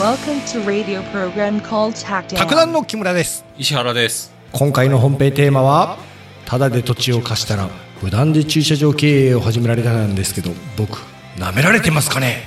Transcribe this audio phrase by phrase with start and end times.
[0.00, 2.38] Welcome to radio program called Tactic.
[2.38, 4.32] 卓談の木村です石原です。
[4.52, 5.98] 今回の本編テーマは
[6.46, 7.68] ただで土地を貸したら
[8.00, 10.98] 無断で駐車場経営を始められたんですけど僕
[11.36, 12.44] 舐められてますかね？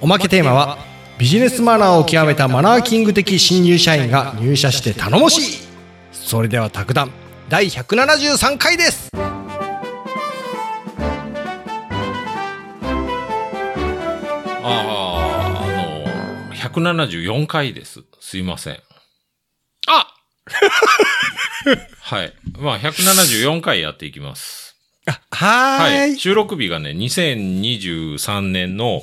[0.00, 0.78] おまけテーマは
[1.18, 5.68] ビジネスマナーを極めたマナーキング的新入社員が入社して頼もしい
[6.12, 7.10] それでは卓談
[7.48, 9.10] 第173回です
[16.78, 18.04] 174回です。
[18.20, 18.80] すいません。
[19.88, 20.14] あ
[22.02, 22.32] はい。
[22.58, 24.76] まあ、174回やっていきます。
[25.30, 29.02] はーい収録日がね、2023年の、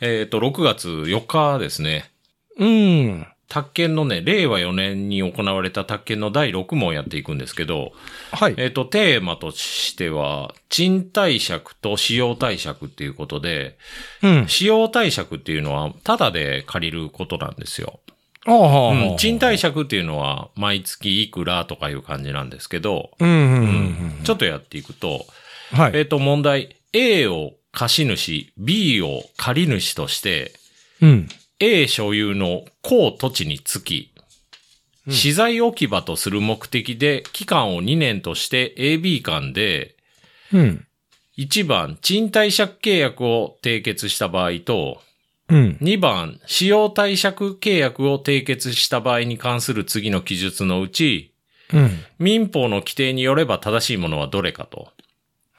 [0.00, 2.10] えっ、と、6月4日ですね。
[2.56, 7.90] うん宅建のね、令和4年に行われた宅建の第6問をやっていくんですけど、
[8.30, 8.54] はい。
[8.56, 13.76] えっ、と、テーマとしては、賃貸借と使用貸借っていうことで、
[14.22, 14.48] うん。
[14.48, 17.98] 使用貸借っていうのは、タダで借りることなんですよ。
[18.46, 24.20] ああうん、賃貸借っていうのは、毎月いくらとかいう感じなんですけど、うんうんうんうん。
[24.22, 25.26] ちょっとやっていくと、
[25.72, 25.92] はい。
[25.94, 30.52] えっ、と、問題、A を貸主、B を借り主として、
[31.02, 31.28] うん
[31.60, 34.12] A 所有の公土地につき、
[35.10, 39.96] 資材置き場とする目的で期間を2年として AB 間で、
[40.52, 40.86] うん。
[41.36, 45.02] 1番、賃貸借契約を締結した場合と、
[45.48, 45.78] うん。
[45.82, 51.34] 2番、使用貸借契約を締結した場合に関する次の記述のうち、
[51.74, 51.90] うん。
[52.18, 54.88] 民法の規定によれば正しいものはどれかと。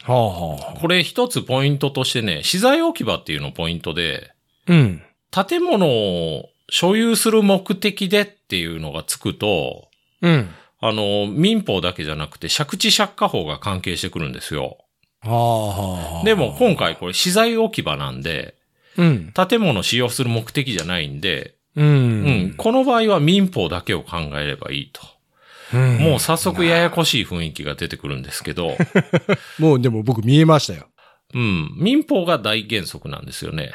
[0.03, 0.79] はあはあ。
[0.79, 4.31] これ一つポイントとしてね、資材置き場っていうのポイントで、
[4.65, 9.87] うん建物を所有する目的でっていうのがつくと、
[10.21, 10.49] うん。
[10.79, 14.77] あの、民法だけじゃなくて借地借家法が関係してくるんですよ。
[15.21, 15.67] はあ
[16.15, 18.55] はあでも今回これ資材置き場なんで、
[18.97, 19.33] うん。
[19.33, 21.85] 建物を使用する目的じゃないんで、うん。
[21.85, 21.89] う
[22.47, 25.01] ん、この場合は民法だけを考えればいいと。
[25.73, 25.97] うん。
[25.99, 28.75] もう早速ややこしい雰囲気が出てくるんですけど、
[29.59, 30.87] もうでも僕見えましたよ。
[31.33, 33.71] うん、民法が大原則なんですよね。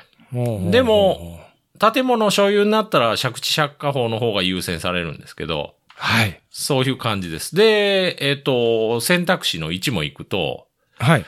[0.70, 1.40] でも、
[1.78, 6.40] 建物所有になったら借地借家法の方が優先されるんですけど、はい。
[6.50, 7.56] そういう感じです。
[7.56, 11.24] で、えっ、と、選択肢の1も行くと、はい。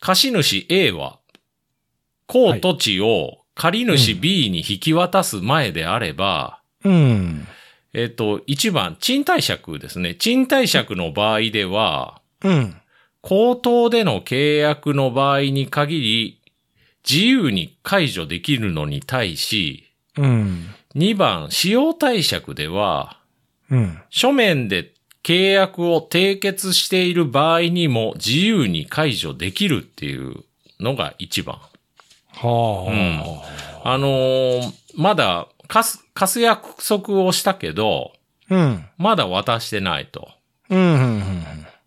[0.00, 1.18] 貸主 A は、
[2.26, 7.46] 公土地を借主 B に引き渡す前であれば、うん。
[7.94, 10.14] えっ、と、1番、賃貸借ですね。
[10.14, 12.76] 賃貸借の場合では、うん。
[13.20, 16.41] 口頭での契約の場合に限り、
[17.08, 20.66] 自由に解除できるのに対し、うん。
[20.94, 23.18] 2番、使用貸借では、
[23.70, 23.98] うん。
[24.10, 24.92] 書面で
[25.22, 30.44] 契約を締結している場合にも自由に解除できるっていう
[30.80, 31.58] のが1番。
[32.34, 38.12] はあのーまだ貸す、貸す約束をしたけど、
[38.50, 38.54] あ。
[38.54, 38.84] うん。
[38.98, 40.28] まだ渡してないと。
[40.68, 41.22] うん。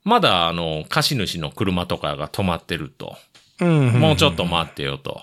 [0.03, 3.15] まだあの、貸主の車とかが止まってると。
[3.61, 3.99] うん。
[3.99, 5.21] もうちょっと待ってよと。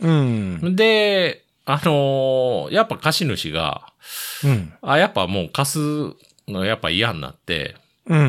[0.00, 0.76] うん。
[0.76, 3.92] で、あのーやっぱ貸主が、
[4.44, 4.72] うん。
[4.82, 5.78] あ、やっぱもう貸す
[6.48, 7.76] のやっぱ嫌になって、
[8.06, 8.14] う。
[8.14, 8.22] うん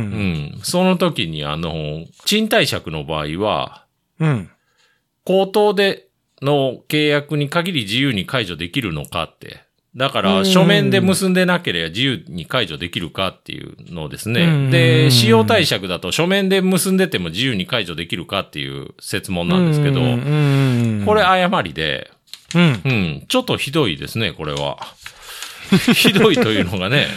[0.56, 0.60] ん。
[0.64, 3.86] その時にあの、賃貸借の場合は、
[4.20, 4.50] うん。
[5.26, 6.08] 口頭で
[6.42, 9.62] の契約に限り自由に解除できるのかって。
[9.96, 14.72] だから、うん書面で結んでなければ自由に解除できるかっていうのですうんね。
[14.72, 21.04] で、使用貸借だと書面で結んでても自由に解除できるかっていう説問なんですけど、うん。
[21.06, 22.12] これ、誤りで、
[22.56, 22.82] うん。
[22.86, 24.78] うん、ちょっとひどいですね、これは。
[25.94, 27.08] ひどいというのがね、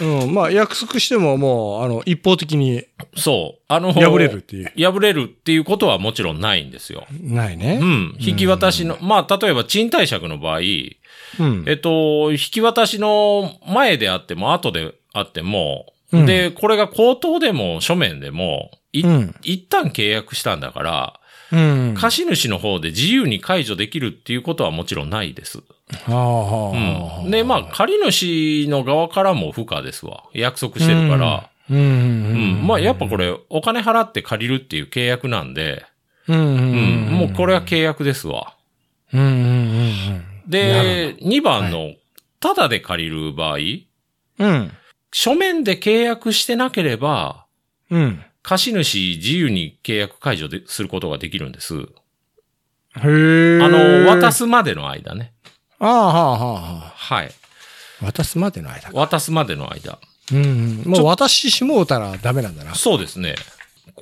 [0.00, 0.34] うん。
[0.34, 2.84] まあ、約束してももう、あの、一方的に
[3.16, 4.92] そう、あの、破れるっていう。
[4.92, 7.06] 破れるっていうことはもちろんないんですよ。
[7.20, 7.84] ないねう。
[7.84, 8.16] ん。
[8.18, 11.64] 引き渡しの、まあ、例えば賃貸借の場合、うん。
[11.66, 21.20] えっと、引き渡しの前であっても、後であっても、うんで、これが口頭でも書面でも、いうん一旦契約したんだから、
[21.52, 21.94] うん。
[21.96, 25.62] 貸主の方で自由に解除できるっていうことはもちろんないです。
[26.06, 27.24] はあはあ。
[27.24, 27.30] うん。
[27.30, 30.24] で、まあ、借主の側からも不可ですわ。
[30.34, 31.50] 約束してるから。
[31.70, 31.76] うん。
[31.76, 32.60] ううん。
[32.62, 32.66] ん。
[32.66, 35.84] まあ、やっぱこれ、お金払って借りるっていう契約なんで、
[36.28, 36.36] うん。
[36.36, 36.44] うん。
[36.46, 37.12] うん。
[37.12, 38.54] もうこれは契約ですわ。
[39.12, 39.20] うん。
[39.20, 39.28] うん。
[39.28, 40.24] うん。
[40.46, 41.92] で、2番の、
[42.40, 43.58] ただで借りる場合、
[44.38, 44.72] うん。
[45.12, 47.46] 書面で契約してなければ、
[47.90, 48.24] うん。
[48.42, 51.74] 貸主自由に契約解除ですることができるんです。
[51.74, 51.78] へ
[53.04, 53.62] え。
[53.62, 54.32] あの、渡。
[54.32, 55.32] すまでの間ね。
[55.84, 57.30] ああ、はあ、はあ、はい。
[58.00, 58.98] 渡すまでの間か。
[58.98, 59.98] 渡すまでの間。
[60.32, 60.82] うん。
[60.86, 62.74] もう渡してしもうたらダメなんだな。
[62.74, 63.34] そうですね。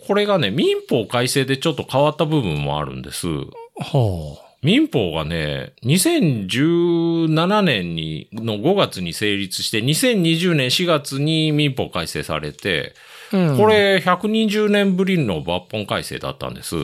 [0.07, 3.27] これがね、民法改正でちょっと変わった部分もあるんです。
[3.29, 12.95] は民法がね、2017年に、の5月に成立して、2020年4月に民法改正されて、
[13.33, 16.77] うんこ、れ120年ぶりの抜本改正だったんです。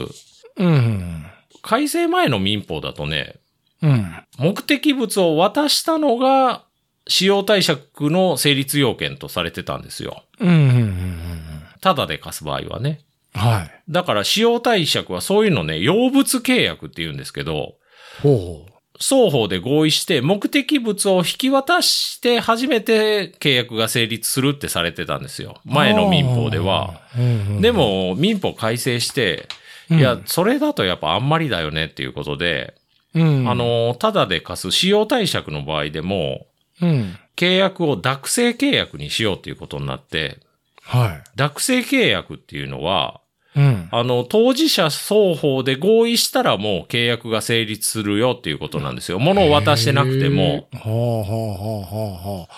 [0.57, 1.27] うん。
[1.61, 3.35] 改正前の民法だとね、
[3.83, 4.15] うん。
[4.39, 6.65] 目的物を渡したのが、
[7.09, 10.25] 使用貸借の成立要件とされてたんですよ。
[10.41, 10.49] うん。
[10.49, 10.57] うん。
[10.57, 11.43] うん。
[11.81, 13.01] ただで貸す場合はね。
[13.35, 13.83] はい。
[13.89, 17.75] だから使用貸借はそういうのね、用物契約って言うんですけど、
[18.23, 18.73] ほう。
[18.99, 25.61] 双方で合意して目的物を引き渡して初めて契約が成立するってされてたんですよ。
[25.67, 27.03] 前の民法では。
[27.17, 27.27] うんう
[27.59, 29.49] ん、でも民法改正して、
[29.91, 32.75] うんいや、それだとやっぱあんまりだよねっていうことで、
[33.17, 36.47] うん、あ、の、ただで貸す使用貸借の場合でも、
[36.83, 37.17] うん。
[37.35, 40.39] 契約を濁性契約にしようっていうことになって、
[40.83, 43.21] は濁性契約っていうのは、
[43.57, 43.61] い。
[43.61, 43.89] うん。
[43.91, 49.19] あの、当事者双方で合意したらもう契約が成立するよっていうことなんですよ。
[49.19, 50.69] 物を渡してなくても。
[50.73, 52.49] はあ、はあ、はあ、は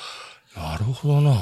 [0.57, 0.73] あ。
[0.73, 1.37] なるほどな。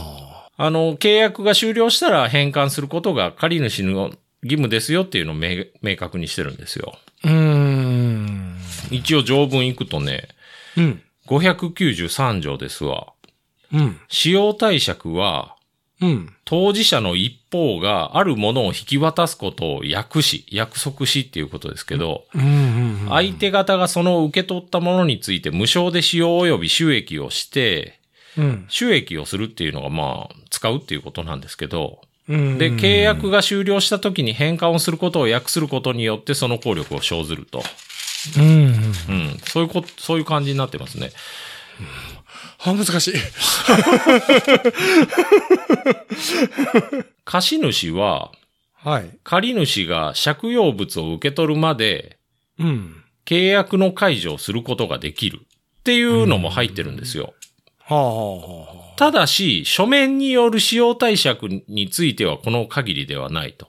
[0.58, 4.10] あの、契約が終了したら返還することが借り主の
[4.42, 6.94] 義務ですよっていうのを明明確にしてるんですよ。
[7.24, 8.55] うーん。
[8.90, 10.28] 一応条文いくとね、
[10.76, 11.02] うん。
[11.26, 13.12] 593条ですわ。
[13.72, 14.00] うん。
[14.08, 15.56] 使用貸借は、
[16.00, 16.34] うん。
[16.44, 22.42] 当事者の一方があるものを引き渡すことを約し、約束しっていうことですけど、うん。
[22.42, 23.08] うん。
[23.08, 27.98] 相手方がその受け取ったものについて無償で使用及び収益をして、
[28.36, 28.66] うん。
[28.68, 32.58] 収益をするっていうのがまあ、使うっていうことなんですけど、うん。
[32.58, 37.62] で、契約が終了した時に返還をすることを約することによってその効力を生ずると。
[38.38, 38.44] うん。
[38.44, 38.92] うん。
[39.44, 41.10] そういうこと、そういう感じになってますね。
[42.58, 43.14] は、難しい。
[47.24, 48.32] 貸主は、
[48.74, 49.10] はい。
[49.24, 52.18] 借主が借用物を受け取るまで、
[52.58, 53.02] うん。
[53.24, 57.34] 契約の解除をすることができるっていうのも入ってるんですよ。
[57.80, 58.96] はあ、はあ、はあ。
[58.96, 63.68] ただし、書面による使用貸借についてはこの限りではないと。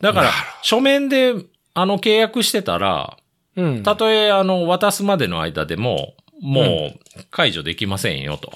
[0.00, 0.30] だから、
[0.62, 1.34] 書面で、
[1.74, 3.16] あの、契約してたら、
[3.58, 3.82] うん。
[3.82, 8.52] たとえ、あの、渡すまでの間でも、もう、解除できませんよと。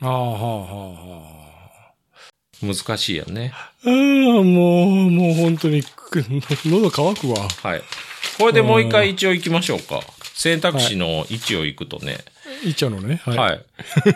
[0.00, 2.64] ああ、はあ、はあ、はあ。
[2.64, 3.52] 難しいよね。
[3.84, 6.24] ああ、もう、もう本当に、く
[6.64, 7.48] 喉乾くわ。
[7.48, 7.82] はい。
[8.38, 10.00] これでもう一回一応行きましょうか。
[10.34, 12.18] 選択肢の1を行くとね。
[12.64, 13.20] いっちゃうのね。
[13.24, 13.32] は。
[13.32, 13.64] はい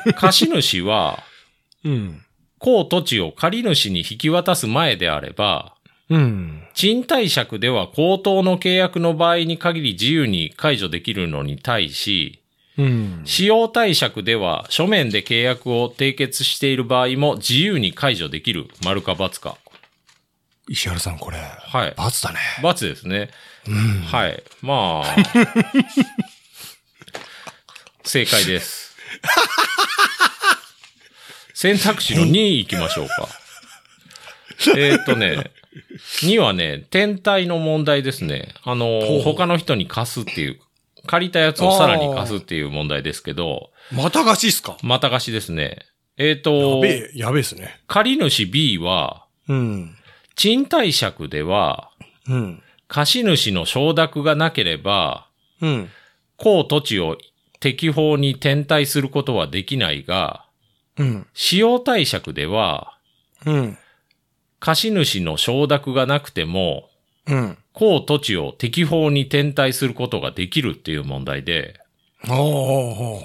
[0.08, 0.14] い。
[0.14, 1.24] 貸主は、
[1.84, 2.22] うん。
[2.58, 5.74] 公土地を借り主に引き渡す前であれば、
[6.12, 6.62] うん。
[6.74, 12.42] 賃貸借では口頭の契約の場合に限り自由に解除できるのに対し、
[12.76, 13.22] うん。
[13.24, 18.68] 使用貸借では書面で契約を締結している場合も自由に解除できる。
[18.84, 19.56] 丸か×か。
[20.68, 21.94] 石原さん、これ、はい。
[21.96, 22.38] 罰だね。
[22.60, 23.30] ×ですね。
[23.66, 23.74] うん。
[24.02, 24.42] はい。
[24.60, 25.16] まあ。
[28.04, 28.94] 正解です。
[31.54, 33.28] 選択肢の2行きましょうか。
[34.76, 35.50] えーっとね、
[36.22, 38.54] 2はね、天体の問題ですね。
[38.64, 40.60] あの他の人に貸すっていう、
[41.06, 44.76] 借りたやつをさらに貸すっていう問題ですけど、また貸しっすか？
[44.82, 45.78] また貸しですね。
[46.18, 47.80] えーっやと、べえ、やべえっすね。
[47.86, 49.96] 借主 B は、うん。
[50.36, 51.90] 賃貸借では、
[52.28, 52.62] うん。
[52.86, 55.26] 貸主の承諾がなければ、
[55.60, 55.90] うん。
[56.36, 57.16] 公土地を
[57.60, 60.44] 適法に転退することはできないが、
[60.98, 61.26] うん。
[61.32, 62.98] 使用貸借では、
[63.46, 63.78] うん。
[64.62, 66.88] 貸主の承諾がなくても、
[67.26, 67.58] うん。
[67.72, 71.80] 公土地を適法に転退することができるっていう問題で。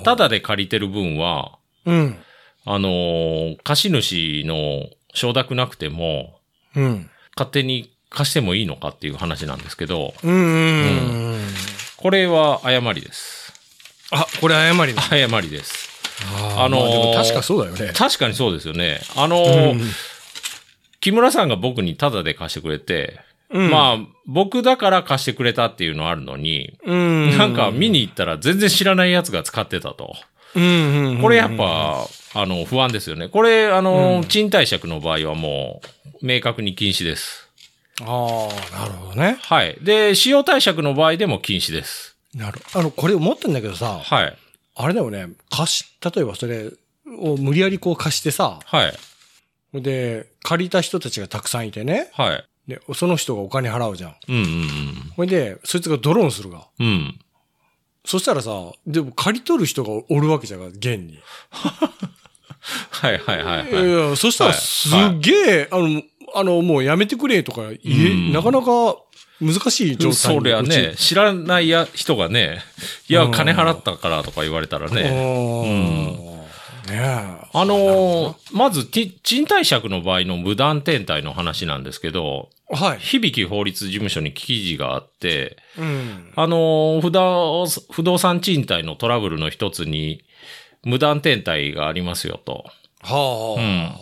[0.03, 2.17] ただで借りてる分は、うん。
[2.65, 6.39] あのー貸主の承諾なくても、
[6.75, 7.10] うん。
[7.36, 10.34] 勝手に貸してもいいのかっていう話なんですけど、うん。
[10.34, 10.36] う
[11.36, 11.39] ん。
[11.98, 13.53] これは誤りです。
[14.10, 15.03] あ、これ誤りだ。
[15.12, 15.88] 誤りです。
[16.58, 17.94] ああのーまでも確かそうだよね。
[17.94, 19.01] 確かにそうですよね。
[19.15, 19.82] あのーうん
[21.00, 27.38] 木村さんが僕にタダで貸してくれて、うんまあ、僕だから貸してくれたっていうのあるのに、うん。
[27.38, 30.16] なんか見に行ったら全然知らないやつが使ってたと。
[30.56, 31.22] うんうん。
[31.22, 33.30] これやっぱ、あの、不安ですよね。
[33.30, 35.82] これ、あの、賃貸借の場合はも
[36.22, 37.48] う、明確に禁止です。
[38.01, 39.38] ああ、なるほどね。
[39.42, 39.77] はい。
[39.82, 42.18] で、使用貸借の場合でも禁止です。
[42.36, 42.60] なる。
[42.74, 44.38] あの、これ思ってんだけどさ、はい。
[44.75, 46.70] あれだよね、貸し、例えばそれ
[47.20, 48.94] を無理やりこう貸してさ、はい。
[49.81, 52.46] で、借りた人たちがたくさんいてね、はい。
[52.67, 54.15] で、その人がお金払うじゃん。
[54.27, 54.43] うんうん
[55.15, 56.67] ほいで、そいつがドローンするが。
[56.79, 56.88] うん。
[56.88, 57.19] うん。
[58.05, 58.51] そしたらさ、
[58.86, 61.19] でも借り取る人がおるわけじゃん、現に。
[62.89, 63.88] はいはいはいはい。
[63.88, 65.31] いやそしたらはいすっげ
[65.62, 66.01] え、あの、
[66.36, 68.98] あの、もうやめてくれとか言え、うんなかなか
[69.39, 72.62] 難しい状態そりゃ陥ね、知らないや人がね、
[73.07, 75.03] いや、うん金払ったからとか言われたらね。
[75.03, 76.37] ね。
[76.88, 77.48] ねえ。
[77.53, 83.00] あのーまず、ち賃貸借の場合の無断転貸の話なんですけど、はい。
[83.00, 86.34] 響法律事務所に記事があって、うん。
[86.36, 90.24] あのー不動、不動産賃貸のトラブルの一つに、
[90.84, 92.65] 無断転貸がありますよと。
[93.01, 93.56] は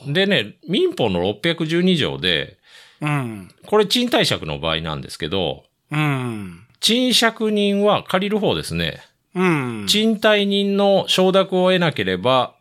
[0.05, 0.13] うん。
[0.13, 2.57] でね、民法の612条で、
[3.01, 3.05] あ。
[3.05, 3.49] うん。
[3.65, 6.65] これ賃貸借の場合なんですけど、うん。
[6.79, 9.01] 賃借人は借りる方ですね。
[9.35, 9.85] うん。
[9.87, 12.54] 賃貸人の承諾を得なければ、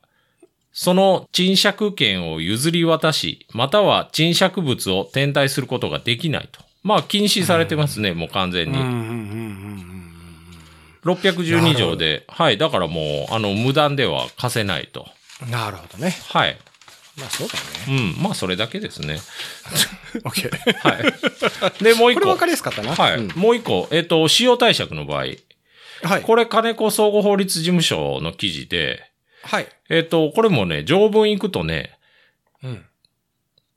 [0.75, 6.61] その賃借権を譲り渡し、または賃借物を転貸することができないと。
[6.83, 8.75] まあ禁止されてますね、もう完全うん。
[8.75, 8.81] うん。
[8.81, 8.89] うに。
[9.83, 10.05] ん。
[11.05, 15.03] 612条で、はい、だからもう、あの、無断では貸せないと。
[15.03, 16.15] うんなるほどね。
[16.31, 16.57] はい。
[17.19, 17.55] まあそうだ
[17.89, 18.13] うね。
[18.13, 19.19] ん、まあそれだけですね。
[20.25, 20.73] オッケー。
[20.89, 21.85] はい。
[21.85, 22.21] で、もう一個。
[22.21, 22.95] これ分かりやすかったな。
[22.95, 23.17] はい。
[23.19, 25.27] うんもう一個、えっ、と、使用貸借の場合。
[26.03, 26.23] はい。
[26.23, 29.11] これ、金子総合法律事務所の記事で、
[29.45, 29.67] はい。
[29.91, 31.99] えっ、と、これもね、条文いくとね、
[32.63, 32.85] うん。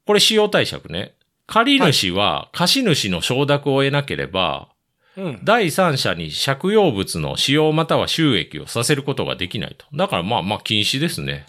[0.06, 1.14] これ使用貸借ね。
[1.46, 4.70] 借り主は貸主の承諾を得なければ、
[5.16, 5.40] うん。
[5.44, 9.86] 第三者に借用物の使用または収益をさせることができないと。
[9.96, 11.46] だからまあまあ禁止ですね。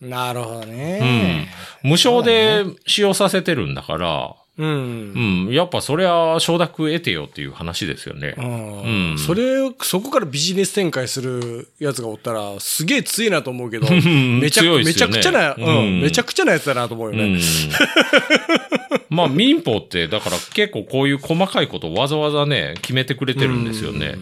[0.00, 1.48] なるほどね。
[1.84, 5.46] 無償で使用させてるんだから、うん。
[5.46, 8.34] うん、やっぱそりゃ承諾得てよっていう話ですよね。
[8.36, 8.82] うん
[9.12, 17.24] うんそれ、そこからビジネス展開するやつがおったら、すげえ強いなと思うけど、んめちゃくちゃな、ううんん、めちゃくちゃなやつだなと思うよね。
[17.24, 17.40] うん。
[19.08, 24.16] まあ民法って、だから結構こういう細かいことをわざわざね、決めてくれてるんですよね。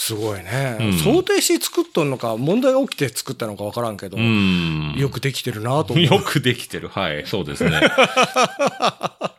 [0.00, 4.94] すごいね、うん想定して作っとんのか、問題が起きて作ったのかわからんけど、うん。
[4.96, 6.04] よくできてるなと思う。
[6.06, 6.88] よくできてる。
[6.88, 7.82] はい、そうですね。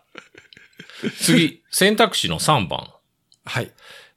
[1.17, 2.87] 次、選択肢の3番。
[3.43, 3.71] はい。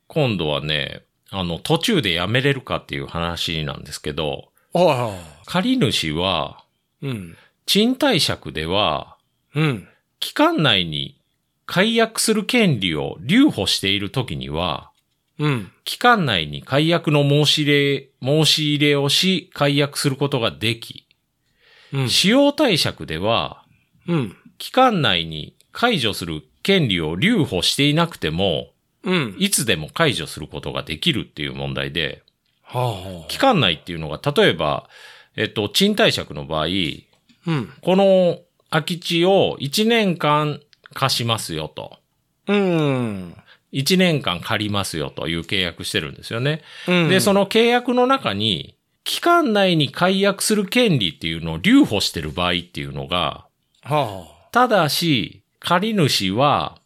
[0.06, 4.50] 今度はね、あの、途中でやめれるかっていう話なんですけど、
[5.46, 6.62] 借り主は、
[7.00, 7.38] うん。
[7.64, 9.16] 賃貸借では、
[9.54, 9.88] うん。
[10.20, 11.18] 期間内に
[11.64, 14.90] 解約する権利を留保しているときには、
[15.38, 15.72] うん。
[15.84, 21.06] 期間内に解約の申し入れ、申し入れをし、解約することができ、
[21.92, 22.08] うん。
[22.08, 23.64] 使用貸借では、
[24.06, 24.36] うん。
[24.58, 28.68] 期間内に解除する権利を留保していなくても、
[29.02, 29.36] うん。
[29.38, 32.22] いつでも解除することができるっていう問題で、
[32.62, 34.88] は期間内っていうのが、例えば、
[35.36, 36.66] えっと、賃貸借の場合、あ。
[36.66, 37.72] うん。
[37.82, 38.38] この
[38.70, 40.60] 空き地を1年間
[40.94, 41.98] 貸しますよと。
[42.48, 43.36] うん。
[43.74, 46.62] 1年間借りますよという契約してるんですよね。
[46.88, 47.08] うん。
[47.08, 53.46] で、その契約の中に、期間内に解約する権利っていうのを留保してる場合っていうのが、
[53.82, 56.78] はただし、借り主は、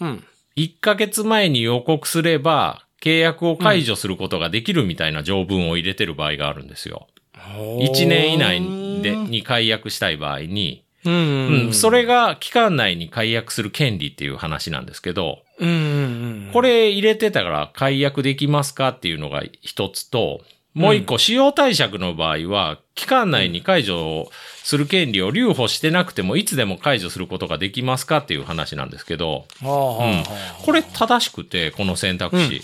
[0.00, 0.04] あ。
[0.04, 0.24] うん。
[0.56, 7.08] 1ヶ月前に予告すれば、契約を解除することができるみたいな条文を入れてる場合があるんですよ。
[7.34, 11.66] 1年以内で、に解約したい場合に、うん。
[11.66, 16.50] うん、それが期間内に解約する権利っていう話なんですけど、うんうん。
[16.52, 20.40] これ入れてたから解約できますかっていうのが一つと、
[20.74, 24.30] もう一個、使用貸借の場合は、期間内に解除
[24.62, 30.24] する権利を留保してなくても、いつでも解除することができますかっていう話なんですけど、うんは
[30.64, 32.62] これ正しくて、この選択肢。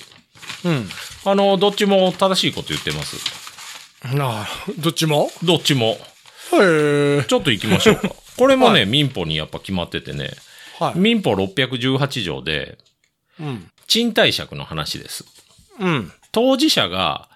[0.65, 0.69] あ。
[0.69, 0.89] うん。
[1.27, 3.17] あの、どっちも正しいこと言ってます。
[4.15, 5.31] なあ、どっちも？
[5.43, 5.99] どっちも。
[6.53, 7.25] へえ。
[7.25, 8.11] ちょっと行きましょうか。
[8.39, 10.31] これもね、は民法にやっぱ決まっててね、
[10.79, 10.99] はい。
[10.99, 12.79] 民法618条で、
[13.41, 13.71] うん。
[13.87, 15.25] 賃貸借の話です。
[15.81, 16.13] うん。
[16.33, 17.29] 当事者が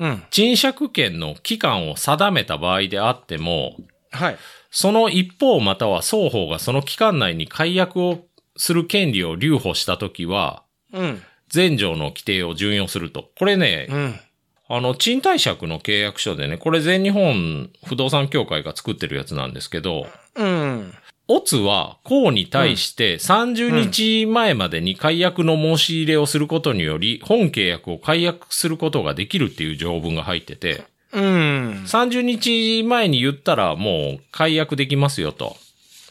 [0.00, 0.22] うん。
[0.30, 3.76] 賃借権の期間を定めた場合であっても、
[4.10, 4.38] はい。
[4.70, 8.24] その一方または双方がその期間内に解約を
[8.56, 11.22] する権利を留保したときは、うん。
[11.54, 13.30] 前条の規定を準用すると。
[13.38, 14.20] これね、うん。
[14.68, 20.06] あの、賃貸借の契約書でね、これ全日本不動産協会が作ってるやつなんですけど、
[20.36, 20.94] うん。
[21.28, 30.82] オツは、公に対して30日前までに解約の申し入れをすることにより、本契約を解約することができるっていう条文が入ってて、
[31.12, 31.84] うん。
[31.86, 35.56] 30日前に言ったらもう解約できますよと。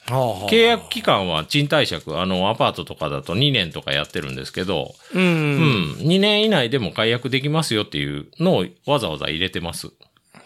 [0.08, 5.20] 契約期間は賃貸借、あの、アパートとかだと2年とかやってるんですけど、う。
[5.20, 9.92] うんん、2年以内でも解約できますよっていうのをわざわざ入れてます。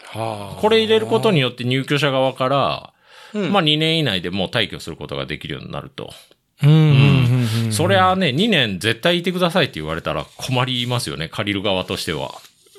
[0.08, 0.60] はあ。
[0.60, 2.93] これ入れることによって入居者側から、
[3.34, 6.12] うんまあ2年以内でもう退去することができるようになると。
[6.62, 6.70] うん。
[7.64, 7.72] うん。
[7.72, 12.32] そりゃね、2年絶対いてくださいって言われたら困りますよね、借りる側としては。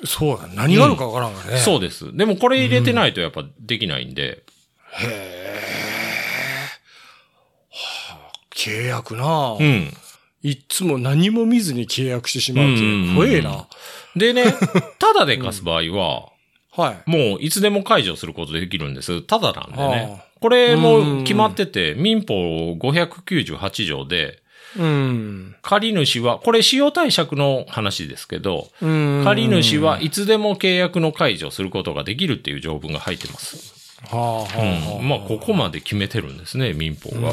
[0.04, 0.48] そうだ。
[0.48, 1.60] 何があるかわからんからね。
[1.60, 2.14] そうです。
[2.16, 4.42] でもこれ入れてないとやっぱできないんで。
[8.54, 9.92] 契約なうん。
[10.42, 13.66] いっつも何も見ずに契約してしまうってうんうんうん怖えな。
[14.14, 14.44] でね、
[14.98, 16.32] ただで貸す場合は、
[16.76, 17.10] はい。
[17.10, 19.22] もういつでも解除することできるんです。
[19.22, 20.25] ただなんでねは。
[20.40, 24.42] これも決まってて、民法598条で、
[24.78, 25.56] うん。
[25.62, 33.74] 借主は、これ使用貸借の話ですけど、うん借主はいつでも契約の解除することができるっていう条文が入ってます。
[34.10, 35.08] はあ、はあ、はあうん。
[35.08, 37.32] まあ、ここまで決めてるんですね、民法が。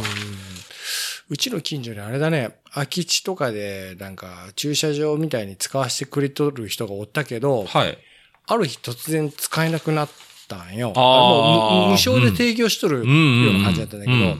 [1.29, 7.97] うちの近所にあれだね、空き地とかで、なんか、駐車場みたいに使わせてくれとる人がおったけど、はい。
[8.45, 10.09] ある日突然使えなくなっ
[10.55, 10.93] たんよ。
[10.95, 14.37] もう無無償で提供しとるような感じだったんだけど、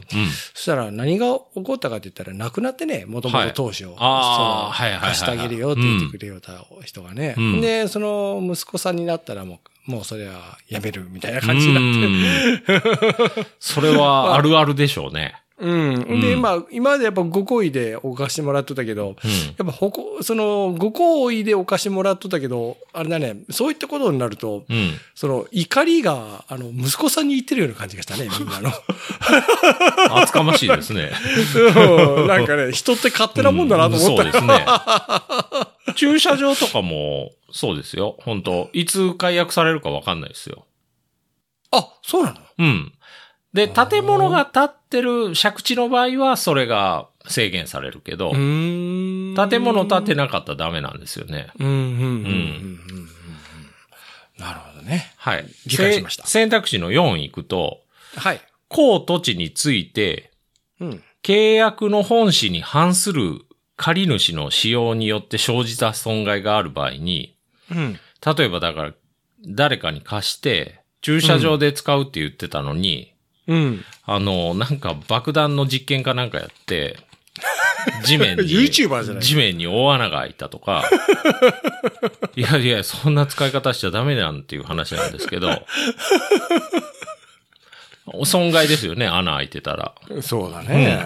[0.53, 3.85] そしたら何が起こったかって言ったら、なくなってね、もともと当初。
[3.95, 7.35] はい貸してあげるよって言ってくれよった人がね。
[7.37, 13.37] うんで、その息子さんになったらもう、もうそれはやめるみたいな感じになって。
[13.39, 15.35] うんそれはあるあるでしょうね。
[15.63, 16.21] うん。
[16.21, 19.31] で、まあ、今までやっぱご好意でお貸してもらっとったけど、うん。
[19.31, 24.91] やっぱほこ、その、ご好意でお貸してもらっとったけど、あれだね、そういったことになると、うん。
[25.15, 28.71] その、怒りが、あの、息子さんに言ってるような感じがしたね、 みんなの。
[30.21, 31.11] 厚かましいですね。
[31.55, 34.65] うんなんかね、人って勝手なもんだなと思ったうんそうですね。
[35.95, 38.17] 駐車場とかも、そうですよ。
[38.19, 40.65] 本当いつ解約されるかわかんないですよ。
[41.71, 42.39] あ、そうなの？
[42.59, 42.93] うん。
[43.53, 51.49] で、建物が建ってる借地の場合は、それが制限されるけど、ん建物建てなかったらダメなんですよね。
[51.59, 52.79] うん、うん、うん。
[54.39, 55.13] なるほどね。
[55.17, 55.45] はい。
[55.67, 57.81] 理解しましたせ選択肢の4行くと、
[58.15, 58.41] はい。
[58.67, 60.31] 公土地について、
[60.79, 61.03] うん。
[61.21, 63.41] 契約の本旨に反する
[63.77, 67.37] 借主の使用によって生じた損害がある場合に、
[67.71, 67.99] うん。
[68.25, 68.93] 例えばだから、
[69.45, 73.12] 誰かに貸して、駐車場で使うって言ってたのに、
[73.47, 73.85] うん。
[74.05, 76.97] あの、なんか爆弾の実験かなんかやって、
[78.03, 78.69] 地面に、
[79.19, 80.83] 地面に大穴が開いたとか、
[82.35, 85.65] いやいや、そんな使い方しちゃダメなんていう話なんですけど、
[88.25, 89.93] 損害ですよね、穴開いてたら。
[90.21, 90.99] そうだね。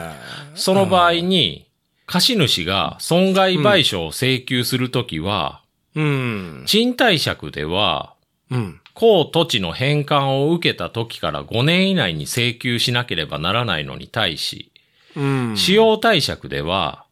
[0.56, 1.68] その場合に、
[2.06, 5.62] 貸主が損害賠償を請求するときは、
[5.96, 6.64] うん。
[6.66, 8.14] 賃貸借では、
[8.50, 8.80] うん。
[8.98, 14.72] 公土地の返還を受けた時から5年以内に請求しなければならないのに対し、
[15.16, 15.54] うん。
[15.56, 17.06] 使用貸借では、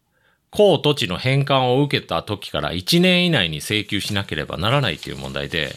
[0.50, 5.76] 公土地の返還を受けた時から1年以内に請求しなければならないという問題で、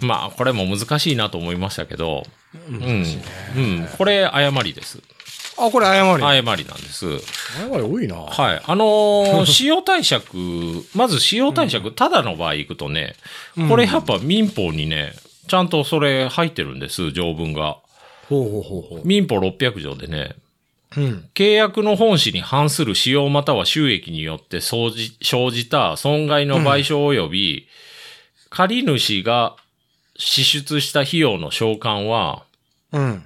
[0.00, 0.06] うん。
[0.06, 2.24] まあ、これも難しいなと思いましたけど、
[2.68, 3.06] うん。
[3.56, 3.88] うん。
[3.96, 5.02] これ、誤りです。
[5.66, 6.24] あ、これ誤り。
[6.24, 7.06] 誤りなんです。
[7.68, 8.16] 誤り多いな。
[8.16, 8.62] はい。
[8.64, 10.24] あのー 使用貸借、
[10.94, 13.14] まず使用貸借、ただの場合行くとね、
[13.68, 15.14] これやっぱ民法にね、
[15.46, 17.76] ちゃんとそれ入ってるんです、条文が。
[18.28, 20.34] ほうほうほうほ民法600条でね、
[20.96, 21.00] う。
[21.00, 21.28] うん。
[21.34, 27.68] 契約の本旨に反する使用または収益によって生じ生じた損害の賠償及び、
[28.50, 29.54] 借主が
[30.16, 32.42] 支出した費用の償還は、
[32.92, 33.24] うん。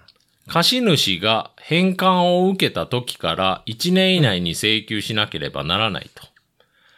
[0.48, 6.22] 貸主が返還を受けた時から1年以内に請求しなければならないと。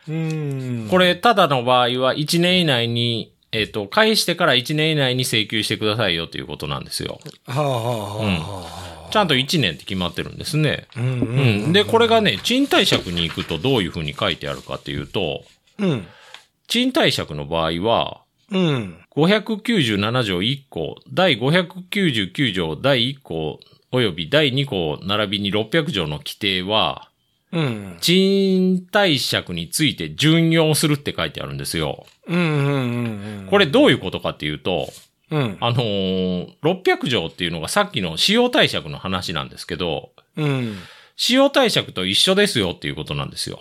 [0.09, 0.89] うん。
[0.91, 7.19] これ、ただの場合は1年以内に、えっ、と、返してから1年以内に請求してくださいよということなんですよ。
[7.47, 10.87] はあはあはあはちゃんと1年って決まってるんですね。
[10.95, 11.01] あ。
[11.01, 11.09] うんう。
[11.09, 11.73] うんん。
[11.73, 15.45] で、これがね、賃貸借に行くとどういうふうに書いてあるかっていうと、
[15.79, 16.07] うん。
[16.67, 18.99] 賃貸借の場合は、うん。
[19.17, 23.61] 597条1項、第599条第1項
[23.93, 27.09] 及び第2項並びに600条の規定は、
[27.53, 27.97] うん。
[28.01, 32.07] 賃貸借について準用するって書いてあるんですよ。
[32.27, 33.47] うんうんうん。
[33.49, 34.89] これどういうことかっていうと、
[35.31, 35.57] うん。
[35.61, 40.77] あのー600条っていうのがさっきの使用貸借の話なんですけど、うん。
[41.17, 43.61] 使用貸借と一緒ですよっていうことなんですよ。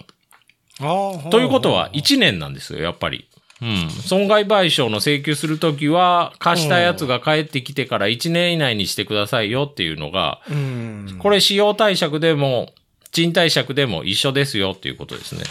[0.79, 1.29] ああ。
[1.29, 3.27] ということは、1年なんですよ、やっぱり。
[3.61, 3.89] うん。
[3.89, 11.15] 損害賠償の請求するときは、貸したやつが帰ってきてから1年以内にしてくださいよっていうのが、うん。
[11.19, 12.71] これ使用貸借でも、
[13.11, 15.43] 賃貸借でも一緒ですよっていうことですね。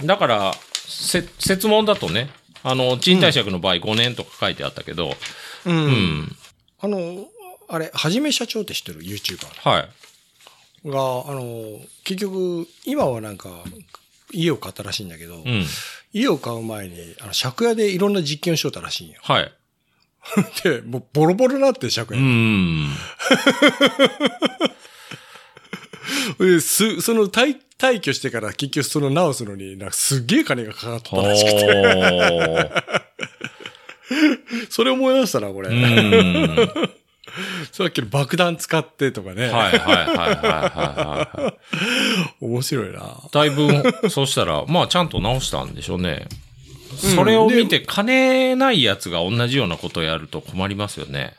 [0.00, 0.06] うん。
[0.06, 2.30] だから、せ、説問だとね、
[2.62, 5.16] あの、賃貸借の場合5年とか書いてあったけど、
[5.66, 5.70] う。
[5.70, 5.86] うん
[6.22, 6.36] ん。
[6.80, 7.26] あの、
[7.68, 10.88] あれ、はじめ社長って知ってる ?YouTuber はい。
[10.88, 13.64] が、あの、結局、今はなんか、
[14.32, 15.66] 家を買ったらしいんだけど、うん。
[16.12, 19.20] 家を買う前に、あの、借家でいろんな実験をしよったらしいんよ。
[19.22, 19.52] はい。
[20.64, 22.20] で、もうボロボロなって借う家。
[22.20, 22.88] ん。
[26.38, 32.84] です、その退、退去してから結局その直すのに、なんかすっげえ金がかかったらしくて。
[34.70, 35.70] それ思い出したな、これ。
[37.38, 37.66] うん。
[37.72, 39.48] さっきの爆弾使ってとかね。
[39.48, 41.54] はいはいはいはいはいは
[42.40, 42.44] い。
[42.44, 43.16] 面白いな。
[43.32, 46.26] だいぶ、そうしたら、まあちゃんと直したんでしょうね。
[46.96, 51.34] それを見て、金ないやつが同じようなことをやると困りますよね。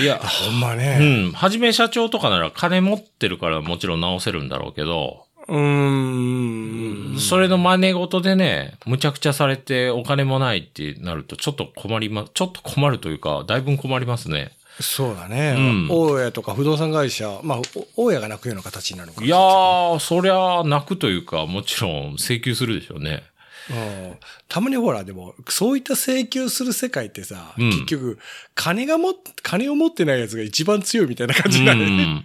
[0.00, 1.28] いや、 ほんまうね。
[1.28, 1.32] ん。
[1.32, 7.18] はじめ社長とかなら金持ってるからもちろん直せるんだろうけど、うーん。
[7.18, 14.52] それの真似事でね、むちゃくちゃされてお金もないってなるとちょっと困りま、ちょっと困るというか、だいぶ困りますね。
[14.80, 15.54] そうだね。
[15.56, 17.58] うん大家とか不動産会社、まあ、
[17.96, 23.24] お大家が泣くような形になるのかいやー、そりゃ泣くというか、もちろん請求するでしょうね。
[23.70, 28.18] うんたまにほら、でも、そういった請求する世界ってさ、うん結局、
[28.54, 32.04] 金がも、金を持ってないやつが一番強いみたいな感じうになるよね。
[32.04, 32.24] ん。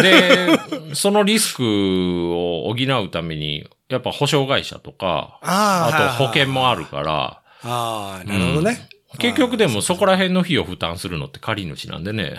[0.00, 1.64] で、 そのリスク
[2.32, 8.88] を補うために、やっぱ保証会社とか、あと保険もあるから、ああ、なるほどね。
[9.18, 12.36] 結局でもそこら辺の費用負担するのって借り主なんでね。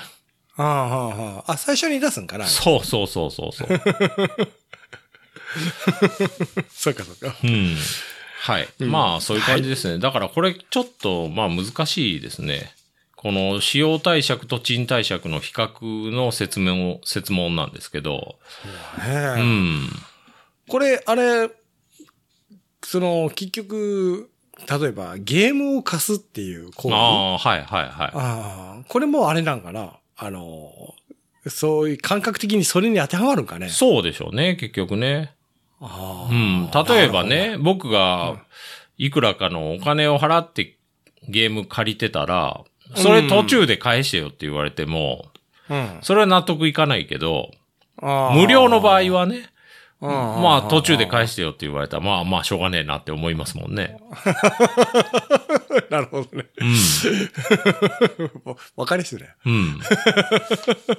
[0.55, 1.51] ああ、はあ、はあ。
[1.53, 3.67] あ、最初に出すんかなそうそうそうそうそう。
[6.69, 7.35] そうか、そうか。
[7.43, 7.75] うん。
[8.39, 8.67] はい。
[8.79, 9.99] まあ、そういう感じですね。
[9.99, 12.71] だからこれちょっと、まあ難しいですね。
[13.15, 18.37] この使用貸借と賃貸借の比較の説明を、説問なんですけど。
[19.05, 19.89] うねん。
[20.69, 21.49] これ、あれ、
[22.83, 24.29] その、結局、
[24.69, 26.95] 例えば、ゲームを貸すっていう行為。
[26.95, 27.89] ああ、はいはいはい。
[27.89, 30.71] ああ、これもあれなんかなあの、
[31.47, 33.69] そういう感覚的にそれに当てはまるんかね。
[33.69, 35.36] そうでしょうね、結局ね。
[35.81, 36.69] うん。
[36.71, 38.37] 例えばね、僕が、
[38.97, 40.75] いくらかのお金を払って
[41.27, 42.61] ゲーム借りてたら、
[42.95, 45.25] それ途中で返してよって言われても、
[45.69, 45.99] うん。
[46.01, 47.51] それは納得いかないけど、
[48.01, 49.49] 無料の場合はね、
[49.99, 53.99] うんまあ途中で返してよって言われたら、まあまあしょうがねえなって思いますもんね。
[55.89, 56.45] なるほどね。
[56.57, 56.75] うん。
[58.77, 59.29] わかりやすいね。
[59.43, 59.79] うん。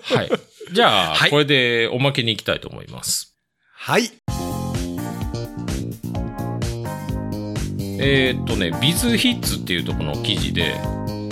[0.03, 0.31] はい。
[0.73, 3.37] じゃあ、はいこれでおまけに行きたいと思います。
[3.73, 4.11] はい。
[7.99, 10.75] えーっとね、ビズヒッツっていうところの記事で、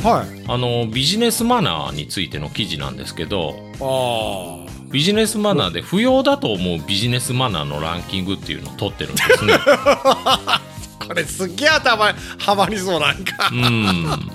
[0.02, 0.44] はい。
[0.48, 4.66] あの、ビジネスマナーについての記事なんですけど、ああ。
[4.90, 9.55] ビジネスマナーで不要だと思うビジネスマナーのランキングっていうのを取ってるんですね。
[11.07, 13.50] これすっげえ頭はまりそうなんか。
[13.52, 14.31] うん。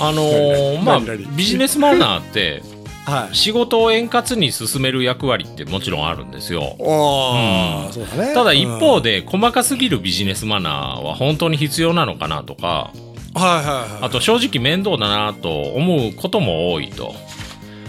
[0.00, 1.00] あのーまあ、
[1.36, 2.62] ビジネスマナーって、
[3.08, 3.34] はい。
[3.34, 6.76] 仕事を円滑に進める役割ってもちろんあるんですよ。
[6.78, 8.34] そうだね。
[8.34, 12.92] ただ一方で、で細かすぎるビジネスマナーは本当に必要なのかなとか、
[13.34, 14.04] はいはいはい。
[14.04, 17.14] あと正直面倒だなと思うことも多いと。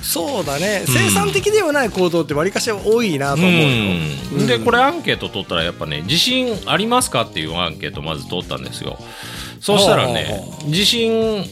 [0.01, 0.83] そうだね。
[0.87, 3.67] 生産的ではない行動ってわりかし多いなと思うよ。
[4.37, 8.97] うんでこれアンケート取ったらやっぱね自信ありますかっていうアンケートまず取ったんですよ
[9.59, 11.43] そうしたらね自信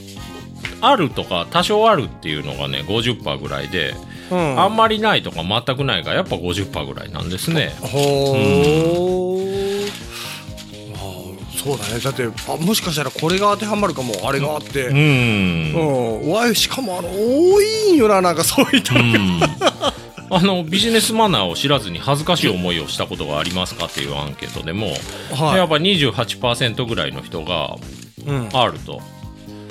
[0.82, 3.96] あるとか多少あるっていうのがね50%ぐらいで、
[4.32, 4.60] うん。
[4.60, 9.40] あんまりないとか全くないがやっぱ50%ぐらいなんですねほ
[10.94, 12.00] あ、そうだね。
[12.00, 14.88] だって、あ、もしかしたらこれが当てはまるかも、あれがあって。
[14.88, 16.30] ううんん。
[16.30, 18.96] わい、しかもあの、多いんよな、なんかそういった。
[18.96, 19.40] うん
[20.30, 24.88] あのビジネスマナーを知らずに恥ずかしい思いをしたことがありますかっていうアンケートでも、
[25.34, 27.78] はいやっぱ28%ぐらいの人が
[28.26, 28.50] うん。
[28.52, 29.02] あると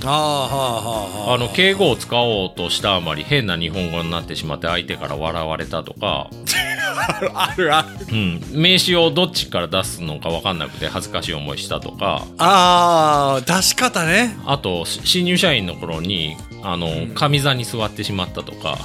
[0.07, 6.31] ああ、はあ、はあ、はあの敬語を使おうとしたあまり変な日本語になってしまって相手から笑われたとか、
[7.35, 8.07] あるある。
[8.11, 14.37] うん、名詞をどっちから出すのか分かんなくて恥ずかしい思いしたとかああ、出し方ね。
[14.47, 18.79] あとし新入社員の頃にあの上座に座ってしまったとか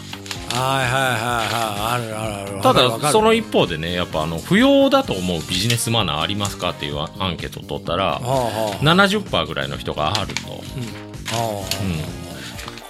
[0.54, 2.04] はいはいはいはい。
[2.04, 2.62] あるあるある。
[2.62, 11.08] ただその一方でねやっぱあの不要だと思うビジネスマナーありますかっていうアアンケートを取ったらはあは70%ぐらいの人があると、あ。
[11.08, 11.64] あう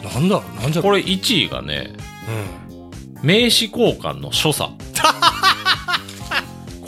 [0.03, 0.13] あ。
[0.13, 0.81] なんだなんじゃ。
[0.81, 1.93] ん、これ1位がね
[2.27, 3.27] うん。
[3.27, 4.71] 名刺交換の所作。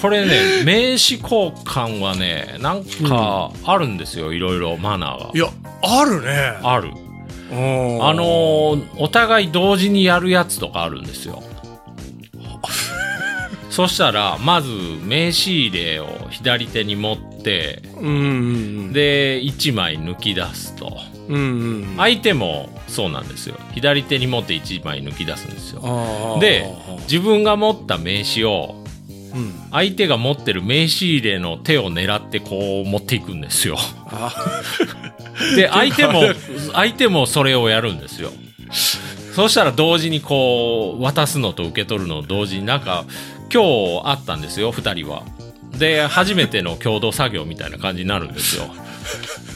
[0.01, 5.31] これね名刺交換はねなんかあるんですよ、いろいろマナーが。
[5.33, 5.47] いや、
[5.81, 6.57] あるね。
[6.63, 6.91] ある。
[7.51, 8.05] うん。
[8.05, 11.41] あのーお互い同時にやるやつとかあるんですよ。
[13.69, 14.69] そしたらまず
[15.03, 18.13] 名刺入れを左手に持ってうんう
[18.89, 20.95] んで1枚抜き出すと
[21.27, 21.36] うん。
[21.36, 21.97] うんうん。
[21.97, 26.65] 相手もそうなんですよ左手に持って1枚抜き出すんですよで
[27.03, 28.75] 自分が持った名刺を
[29.33, 29.53] うん。
[29.71, 34.31] 相手が持ってる名刺入れの手を狙ってこう持っていくんですよあ
[35.55, 36.21] で相手も
[36.73, 38.31] 相手もそれをやるんですよ
[39.36, 43.05] そしたら同時にこう渡すのと受け取るのを同時になんか
[43.51, 45.23] 今日あったんですよ2人は
[45.79, 48.65] で初めての共同作業みたいな感じになるんですよ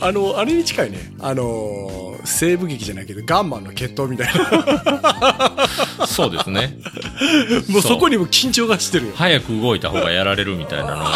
[0.00, 1.12] あのあれに近いね。
[1.20, 6.06] あの西部劇じゃないけどガンマンの決闘みたいな。
[6.06, 6.78] そうですね。
[7.68, 9.12] もうそこにも緊張がしてるよ。
[9.16, 11.10] 早く動いた方がやられるみたいなのが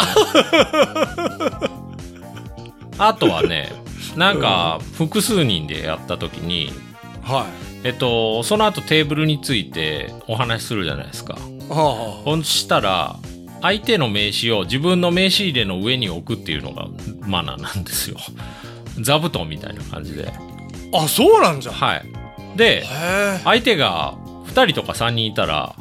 [2.97, 3.71] あとはね、
[4.15, 6.71] なんか、複数人でやった時に、
[7.21, 7.45] は
[7.83, 11.37] えっと、その後テーブルについてお話しするじゃないですか。
[11.69, 13.17] あはほんしたら、
[13.61, 16.87] 相手の名刺を自分の名刺入れの上に置くっていうのが
[17.21, 18.17] マナーなんですよ。
[18.99, 20.31] 座布団みたいな感じで。
[20.93, 22.05] ああそうなんじゃはい。
[22.57, 22.83] で、
[23.43, 24.15] 相手が
[24.47, 25.75] 2人とか3人いたら、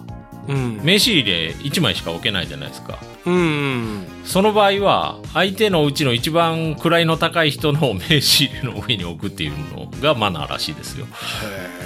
[0.49, 2.99] うん名刺入れ1枚しか置けないじゃないですか。
[3.25, 11.07] うんその場合は、相手のうちの一番位の高い人の 名刺入れの上に置くっていうのがマナーらしいですよ。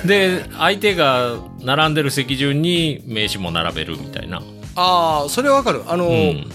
[0.05, 4.42] で、相手が並んでる席順に名刺も並べるみたいな。
[4.76, 6.46] ああそれはわかるあの、うん。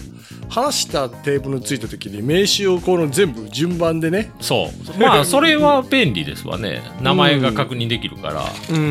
[0.48, 5.00] 話したテーブルについた時に名刺をこの全部順番でねそう。
[5.00, 6.84] まあ、 それは便利ですわね。
[7.02, 8.46] 名前が確認できるから。
[8.70, 8.84] うんうん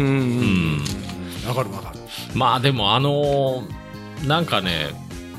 [1.44, 1.48] うん。
[1.48, 1.98] わかるわかる
[2.34, 4.88] まあ、でもあのーなんかね、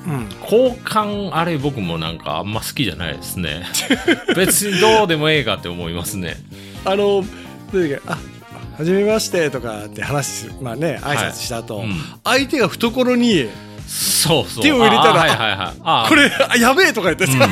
[0.08, 3.66] うん交換あれ僕もなんかあんま好きじゃないですね。
[4.36, 6.38] 別にどうでもええかって思いますね。
[6.86, 7.26] あの
[7.74, 8.18] どういうかあ
[8.78, 13.48] はじめましてとかって話すまあね挨拶した後、うん相手が懐に
[13.88, 14.64] そうそう。
[14.64, 15.82] 手を入れたらあはいはいはい。
[15.84, 17.48] あこれあやべえとか言ってさ、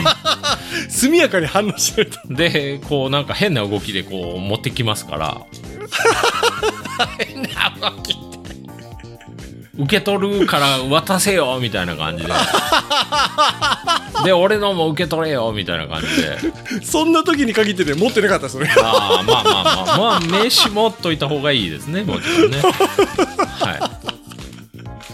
[0.90, 5.42] 速やかに反応しないとで、こうなんか変な動きでこう持ってきますから。
[7.18, 8.16] 変な動き
[9.76, 12.32] 受け取るから渡せよみたいな感じで。
[14.24, 16.84] で、俺のも受け取れよみたいな感じで。
[16.84, 22.58] そんな時に限ってね持ってなかったそれああ、まあまあまあ、まあ、名刺持っといた方がいいですね、もちろんね。
[22.62, 24.03] は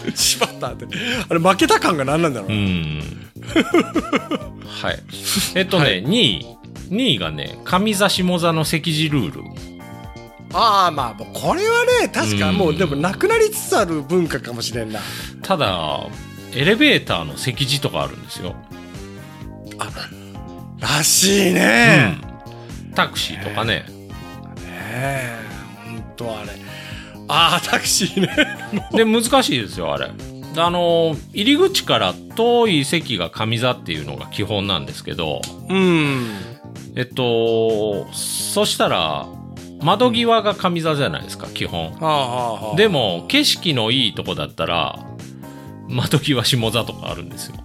[0.14, 0.86] しまったって
[1.28, 2.54] あれ負けた感が何なんだろう、い。
[2.54, 3.30] うん。
[4.82, 5.02] はい。
[5.54, 6.46] えっとね、はい2位。
[6.90, 9.42] 2位がね、上座下座の席次ルール。
[10.52, 14.98] ああまあこれはね確かもうでもなくなりつつある文化かもしれんな
[15.42, 16.08] ただ、
[16.52, 18.56] エレベーターの席次とかあるんですよ。
[20.80, 22.18] らしいね、
[22.88, 22.94] うん。
[22.94, 23.84] タクシーとかね。
[23.84, 23.84] ね
[24.66, 25.38] え
[25.86, 26.48] 本当あれ
[27.28, 28.28] ああタクシーね
[28.92, 30.10] で、難しいですよ、あれ。
[30.56, 36.26] あの、入り口から遠い席が上座っていうのが基本なんですけど、うん
[36.96, 39.26] えっと、そしたら、
[39.80, 41.92] 窓際が上座じゃないですか、基本。
[41.92, 44.98] はあはあはあでも、景色のいいとこだったら、
[45.88, 47.56] 窓際下座とかあるんですよ。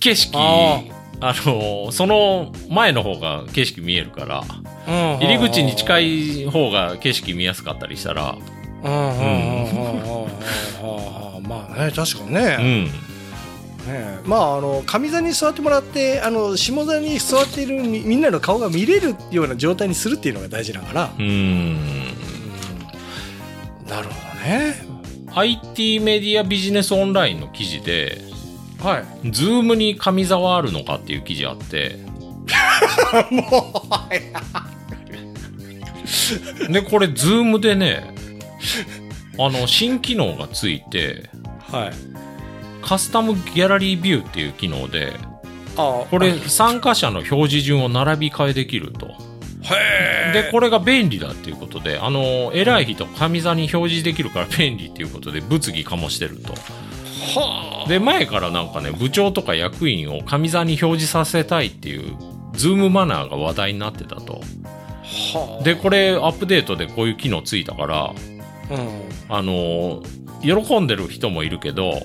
[0.00, 0.82] 景色、あ
[1.20, 4.44] あの、その前の方が景色見えるから、
[4.86, 8.36] 入入り口に近い方が景色見やすかったりしたら、
[8.84, 8.92] うん。
[8.92, 8.96] うん。
[8.96, 9.68] うん。
[9.68, 9.70] うん。
[9.70, 10.02] うん。
[10.02, 11.36] うん。
[11.36, 11.42] うん。
[11.48, 12.90] まあね確かにね,、
[13.86, 14.20] うね。
[14.24, 18.20] まああの上座に座ってもらってあの下座に座っているみん。
[18.20, 21.76] なの顔が見れるような状態にするっていうのが大事だから、うん。
[23.88, 24.76] なるほどね
[25.34, 28.20] IT メディアビジネスオンラインの記事で、
[28.80, 31.98] はい Zoom に上座はあるのかっていう記事あって
[33.30, 33.88] も
[36.68, 38.14] う、で、これ、 Zoom でね、
[39.38, 41.30] あの、新機能がついて、
[41.70, 42.22] はい
[42.82, 45.12] カスタムギャラリービューっていう機能で、
[45.76, 49.06] あこれ、参加者の表示順を並び替えできると。
[49.62, 56.52] へで、これが便利だっていうことで、あの、偉い人、上座に表示できるから便利っていうことで、物議かもしてると。
[56.52, 62.16] はで、前からなんかね、部長とか役員を上座に表示させたいっていう、
[62.54, 64.40] ズームマナーが話題になってたと。
[65.34, 68.12] あはあで、これ、アップデートでこういう機能ついたから、
[68.72, 69.34] うん。
[69.34, 70.02] あの、
[70.42, 72.00] 喜んでる人もいるけど、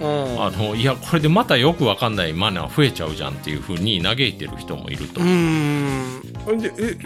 [0.00, 0.42] うん。
[0.42, 5.20] あの、いや、これでまたよくわかんないマナー増えちゃうじゃんっていうふうに嘆いてる人もいると。
[5.20, 6.58] うーん。
[6.58, 6.96] でえ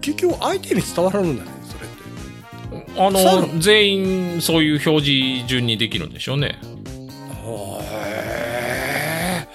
[0.00, 1.86] 結局相手に伝わるんだねそれ
[2.80, 3.00] って。
[3.00, 3.94] あの、全
[4.34, 6.58] 員そういう表示順にできるんでしょうね。
[7.86, 9.46] へ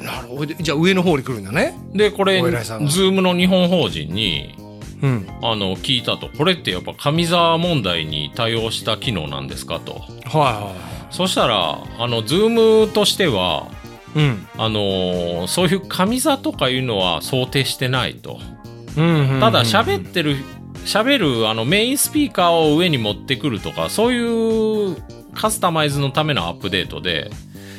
[0.00, 0.46] えなるほど。
[0.46, 1.74] でじゃあ上の方に来るんだね。
[1.92, 4.54] で、これ、 Zoom の日本法人に、
[5.02, 10.02] うんあの、聞いたと、これってやっぱ上座問題に対応した機能なんですかと。
[10.24, 10.74] は
[11.10, 13.78] そしたら、あの、 Zoom としては、いはい
[14.16, 18.40] うんあのーそういう上座とかいうのは想定してないと。
[18.96, 20.36] うんただ喋ってる、
[20.84, 24.96] 喋るあのメインスピーカーを上に持ってくるとか、そういう
[25.34, 27.30] カスタマイズのためのアップデートで、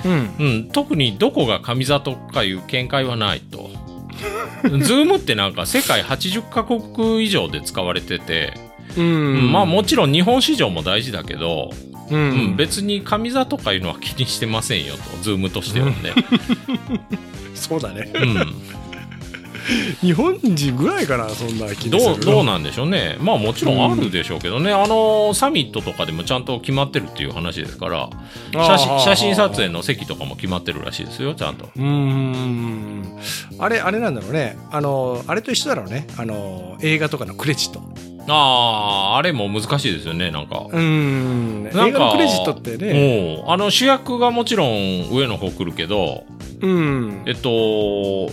[0.05, 3.69] うんうん、特にどこが上座とかいう見解はないと。
[4.63, 8.53] Zoom ってなんか世界80カ国以上で使われてて、
[8.97, 11.71] ううんんまあもちろん日本市場も大事だけど、
[12.11, 15.93] ううんん別に上座とかいうのは気にしてませんよと、 Zoom としてはね。
[17.55, 18.35] そうだねうん。
[20.01, 23.17] 日本人ぐらいかなそんな気にするどうどうなんでしょうね。
[23.19, 28.09] まあもちろんあるでしょうけどね、あのサミットとかでもちゃんと決まってるっていう話ですから
[28.53, 31.69] 写真写真撮影の席とかも決まってるらしいですよちゃんと。
[31.75, 33.19] うーん。
[33.59, 34.57] あれあれなんだろうね。
[34.71, 36.07] あのあれと一緒だろうね。
[36.17, 37.81] あの映画とかのクレジット。
[38.31, 40.65] あああれも難しいですよねなんか。
[40.69, 41.69] うーん。
[41.71, 43.35] 映なんか画のクレジットってね。
[43.37, 46.25] もうあの主役がもちろん上の方来るけど
[46.61, 47.23] うん。
[47.25, 48.29] えっと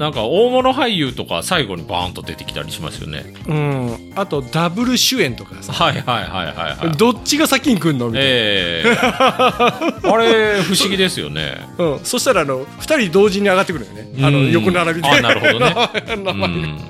[0.00, 3.22] なんか大物俳優とか最後にバーンと出てきたりしますよね。
[3.46, 4.12] うん。
[4.16, 5.74] あとダブル主演とかさ。
[5.74, 6.96] はいはいはいはいはい。
[6.96, 8.96] どっちが先に来んのみたいな、ええ。
[8.96, 11.68] あれ不思議ですよね。
[11.76, 14.08] うん、そしたらあの2人同時に上がってくるよね。
[14.26, 15.08] あのうん横並びで。
[15.10, 15.74] あなるほどね。
[16.16, 16.46] 名前が。
[16.46, 16.80] うん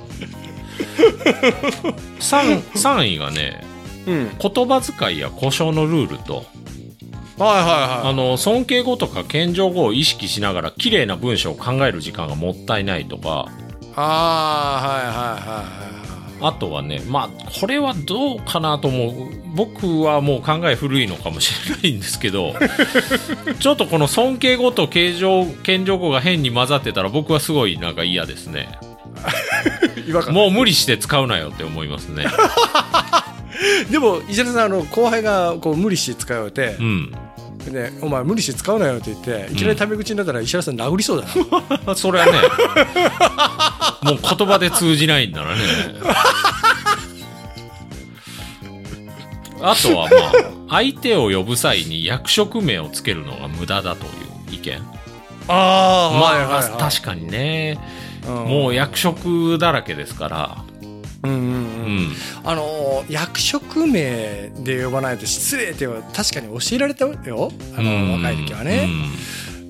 [2.20, 3.64] 3, 3位がね
[4.07, 4.31] うん。
[4.38, 6.44] 言葉遣いや故障のルールと
[7.44, 8.11] はいはいはい。
[8.11, 13.48] あの尊敬語とか謙譲語を意識しながら綺麗な文章を考える時間がもったいないとか。
[13.96, 16.00] あーはいはいはいはい
[16.42, 19.40] あとはねまあこれはどうかなと思う。
[19.53, 22.55] 僕はもう考え古いのかもしれないんですけど
[23.59, 25.44] ちょっとこの尊敬語と謙譲
[25.98, 28.79] 語が変に混ざってたら僕はすごいなんか嫌ですね。
[30.31, 32.26] もう無理して使うなよって思いますね
[33.90, 37.12] でも石原さんあの後輩がこう無理して使うてう、ん。
[37.64, 41.27] でお前無理して使うなよって言っていきなりタメ口になったら石原さん殴りそうだ
[41.87, 42.33] な、 それはね
[44.03, 45.61] もう言葉で通じないんだらね。
[49.62, 50.33] あとはまあ
[50.70, 54.09] 相手を呼ぶ際に役職名をつけるのが無駄だとい
[54.53, 54.81] う意見。
[55.49, 57.79] あまあ、確かにね、
[58.25, 60.64] かもう役職だらけですから、
[61.22, 61.44] うんうんうん。
[61.44, 61.46] う
[62.02, 62.12] ん、
[62.44, 67.50] あのー役職名で呼ばないと失礼っては確かに教えられたよ。
[67.76, 68.12] あのうん。
[68.12, 68.88] 若い時はね、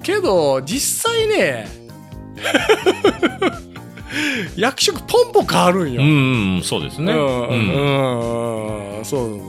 [0.02, 1.68] けど実際ね
[4.56, 7.12] 役職ポンポン変わるんよ、うん、そうですね。
[7.12, 7.22] うんう
[7.54, 9.04] んうん。
[9.04, 9.40] そう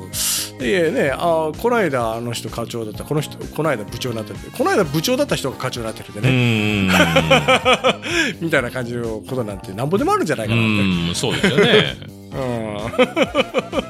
[0.62, 6.88] でねあこの間あの人課長だったこの人この間部長になってるこの間部長だった人が課長になってるんでうね、ん、
[8.42, 12.22] みたいな感じのことなんてなんぼでもあるんじゃないかうなって、ん、そうですよね。
[12.34, 12.78] うん。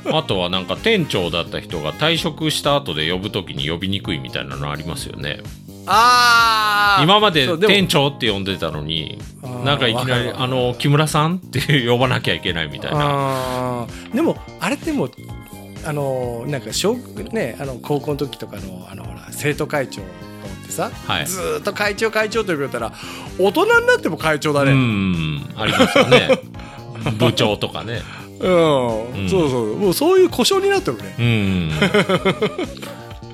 [0.16, 5.42] あとはなんか店長だった人が退職した後で呼ぶときに呼びにくいみたいなのありますよね。
[5.86, 7.04] あー。
[7.04, 9.20] 今まで店長って呼んでたのに、
[9.64, 13.88] なんかいきなり、あの、木村さんって呼ばなきゃいけないみたいな。
[14.14, 15.12] でもあれってもう
[15.86, 16.96] あのなんか小
[17.32, 20.06] ねあの高校の時とかのあのほら生徒会長っ
[20.66, 22.94] てさ、はいずーっと会長会長って呼ばれたら
[23.40, 24.74] 大人になっても会長だうね。
[24.74, 26.30] ん、ありますよね。
[27.18, 28.02] 部長とかね。
[28.40, 31.16] うん、うんそうそうもうそういう故障になってるね。
[31.20, 31.72] うん。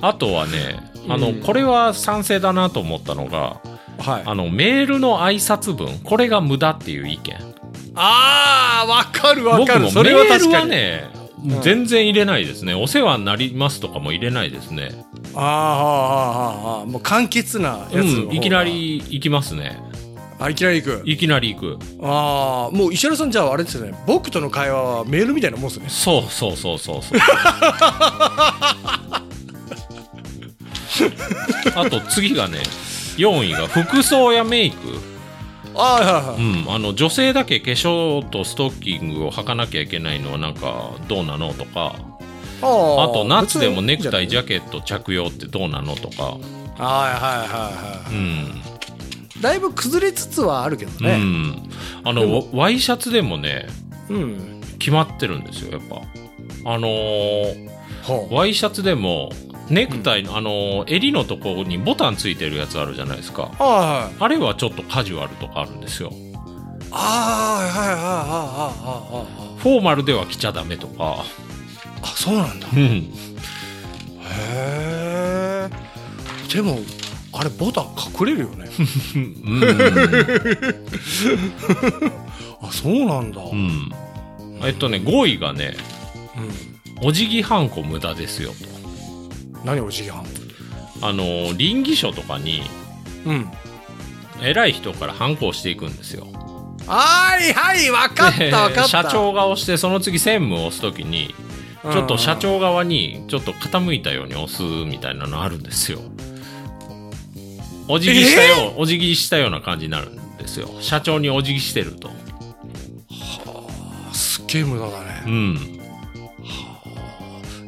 [0.00, 3.60] あとはね、あの、うんこれは賛成だなと思ったのが、
[3.98, 4.22] はい。
[4.26, 7.36] あの、メールの挨拶文、これが無駄っていう意見。
[7.94, 10.62] あーわかるわかるそれはメール確かに。
[10.62, 11.17] はね、うん
[11.62, 12.74] 全然入れないですね。
[12.74, 14.90] お世話になりますとかも入れないですね。
[15.34, 18.64] あーあーあーあーもう簡潔なやつうん、いきな。
[18.64, 19.80] り行きますね。
[20.40, 21.08] あいきなり行く？
[21.08, 21.78] いきなり行く。
[22.02, 25.86] ああもう石原さんじゃああれですよね僕との会話はメールみたいなもんですね。
[25.88, 27.18] そうそうそうそうそう。
[31.74, 32.58] あと次がね、
[33.16, 34.76] 4位が服装やメイク。
[35.78, 36.64] あーはいはいはい。
[36.64, 41.94] うん、あの女性だけ化粧とストッキングを履かなきゃいけないのはなんかどうなのとか。
[42.60, 42.64] あ
[43.14, 48.22] と夏でもネクタイジャケケット着用ってどうなのとか、はいはいはういは
[49.36, 49.40] い、ん。
[49.40, 51.18] だいぶ崩れつつはあるけどうね。
[51.18, 51.70] ん、
[52.02, 53.68] あのワイシャツでもね
[54.08, 54.60] うん。
[54.80, 56.02] 決まってるんですよやっぱ。
[56.64, 56.88] あの。
[58.30, 59.30] ワイシャツでも
[59.70, 64.14] ネクタイの、あのー襟のところにボタンついてるやつあるじゃないですかはい。
[64.18, 66.10] あれはちょっとカジュアルとかあるんですよ
[66.90, 68.08] ああはいはいはいはいは
[69.44, 69.58] いはい。
[69.60, 71.22] フォーマルでは着ちゃダメとか
[72.02, 72.66] あそうなんだ。
[72.72, 73.02] うんへ
[74.50, 75.68] え。
[76.52, 76.78] でも
[77.32, 77.84] あれボタン
[78.20, 78.68] 隠れるよね。
[79.16, 79.62] うん
[82.62, 83.42] あそうなんだ。
[83.42, 83.90] うん
[84.64, 85.76] えっとね5位がね
[87.02, 88.77] お辞儀ハンコ無駄ですようん。
[89.64, 90.24] 何お辞儀はん。
[90.24, 90.30] と
[91.02, 92.62] あの倫理書とかに
[93.26, 93.50] うん。
[94.40, 96.26] 偉い人からハンコをしていくんですよ
[96.86, 98.82] はいはいわかったわかった。
[98.82, 101.34] で社長が押してその次専務を押す時に
[101.92, 106.00] ちょっと社長側にちょっと傾いたように押すみたいなのあるんですよ
[107.88, 112.10] お辞儀したよ、お辞儀したような感じになるんですよ社長にお辞儀してると
[113.10, 114.14] うん。
[114.14, 115.32] すっげえ無駄だうね。
[115.32, 115.78] ん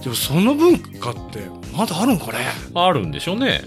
[0.01, 1.41] でもその文化って
[1.77, 2.47] まだあるんかね？
[2.75, 3.63] あるんでしょうね。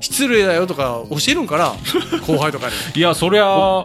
[0.00, 1.74] 失礼だよとか教えるんかな？
[2.26, 2.74] 後輩とかに。
[2.94, 3.84] いやそりゃ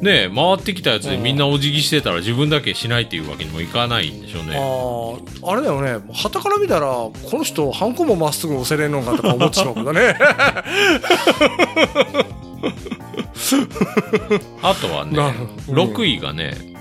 [0.00, 4.56] ね回ってきたやつでみんなお辞儀してたら自分だけしないっていうわけにもいかないんでしょうね。
[4.56, 5.98] あーあれだよね。
[6.12, 10.14] 旗から見たらこの人ハンコもまっすぐ押せれんのかとか思ってしまうけどね。
[14.62, 15.84] あとはねなるほど。
[15.84, 16.73] 6位がね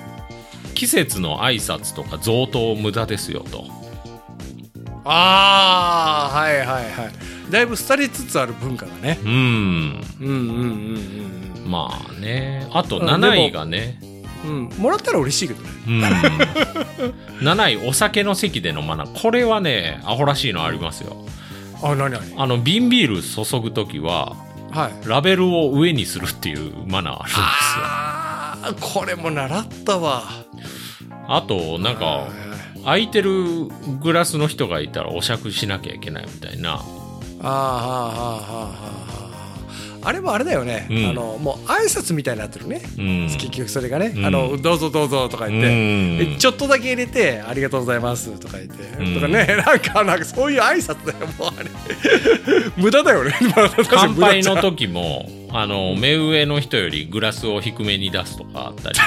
[0.73, 3.65] 季節の挨拶とか贈答無駄ですよと。
[5.05, 7.51] ああはいはいはい。
[7.51, 9.19] だいぶ廃れつつある文化だね。
[9.23, 9.29] うん。
[9.29, 10.35] うんうん
[11.65, 12.67] うんまあね。
[12.71, 13.99] あとうん7位がね。
[14.01, 14.13] うん
[14.43, 14.69] うん。
[14.77, 15.69] もらったら嬉しいけどね。
[15.87, 16.03] うん。
[17.47, 19.21] 7位お酒の席でのマナー。
[19.21, 21.15] これはねアホらしいのありますよ。
[21.81, 22.21] あ何何？
[22.37, 24.35] あの瓶ビール注ぐ時は
[24.71, 25.07] はい。
[25.07, 28.32] ラベルを上にするっていうマナーあるんですよ
[28.63, 30.23] ああこれも習ったわ。
[31.27, 32.27] あとなんか
[32.83, 33.67] 空いてる
[34.01, 36.73] グラスの人がいたらお酌しなきゃいけないみたいな。
[36.75, 36.79] あ
[37.41, 39.02] あはあはあはあ
[40.05, 41.05] あれもあれだよね、うん。
[41.09, 43.27] あのもう挨拶みたいになってるね、うん。
[43.27, 44.25] 結局それがね、うん。
[44.25, 49.15] あのどうぞどうぞとか言って、ちょっとだけ入れてありがとうございますとか言って、うん。
[49.15, 49.47] とかね。
[49.65, 51.69] なんかなんかそういう挨拶だよもうあれ。
[52.77, 53.33] 無駄だよね。
[53.89, 58.99] 乾杯の時もあの目上の人よりグラスを低めに出すとかあったり。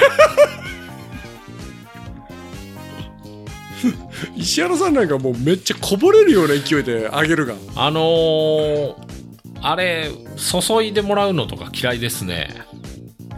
[4.35, 7.53] 石原さんなんかもうめっちゃこぼれるような勢いであげるが。
[7.75, 9.06] あのー
[9.61, 12.49] あれ注いでもらうのとか嫌いですね。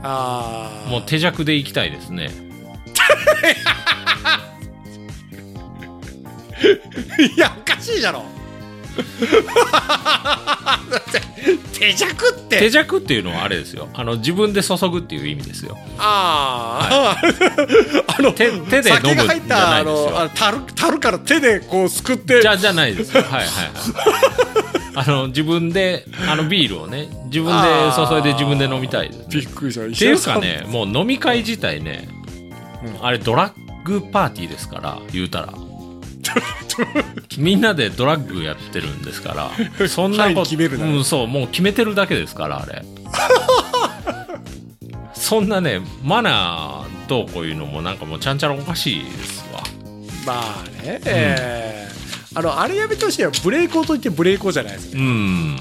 [0.01, 2.29] ああもう手弱でいきたいですね。
[7.35, 8.23] いやおかしいじゃろ。
[10.89, 11.21] だって
[11.79, 12.59] 手弱って。
[12.59, 13.87] 手弱っていうのはあれですよ。
[13.93, 15.77] あの自分で注ぐっていう意味ですよ。
[15.97, 17.17] ああ、
[18.17, 20.11] あの手手で飲むじゃないですよ。
[20.11, 22.41] のあ樽樽から手でこうすくって。
[22.41, 23.23] じゃじゃないですよ。
[23.23, 24.48] はいはいはい
[24.99, 29.07] あの自分であのビールをね自分で注いで自分で飲みたい。
[29.09, 29.85] ですねびっくりした。
[29.85, 32.09] っていうかねもう飲み会自体ね、
[33.01, 35.53] あれドラッグパーティーですから言うたら。
[37.37, 42.83] みんなでドラッグやってるんですから そんなはいこと決めるなうん、そうもう決めてるだけですからあれ。
[45.15, 49.61] そんなねマナーどうこういうのもなんかもうちゃんちゃらおかしいですわ。
[50.25, 51.89] まあね、えー
[52.35, 53.31] あのあれやめてほしいよ。
[53.43, 55.57] ブレイコーといってブレイコーじゃないですか、うん。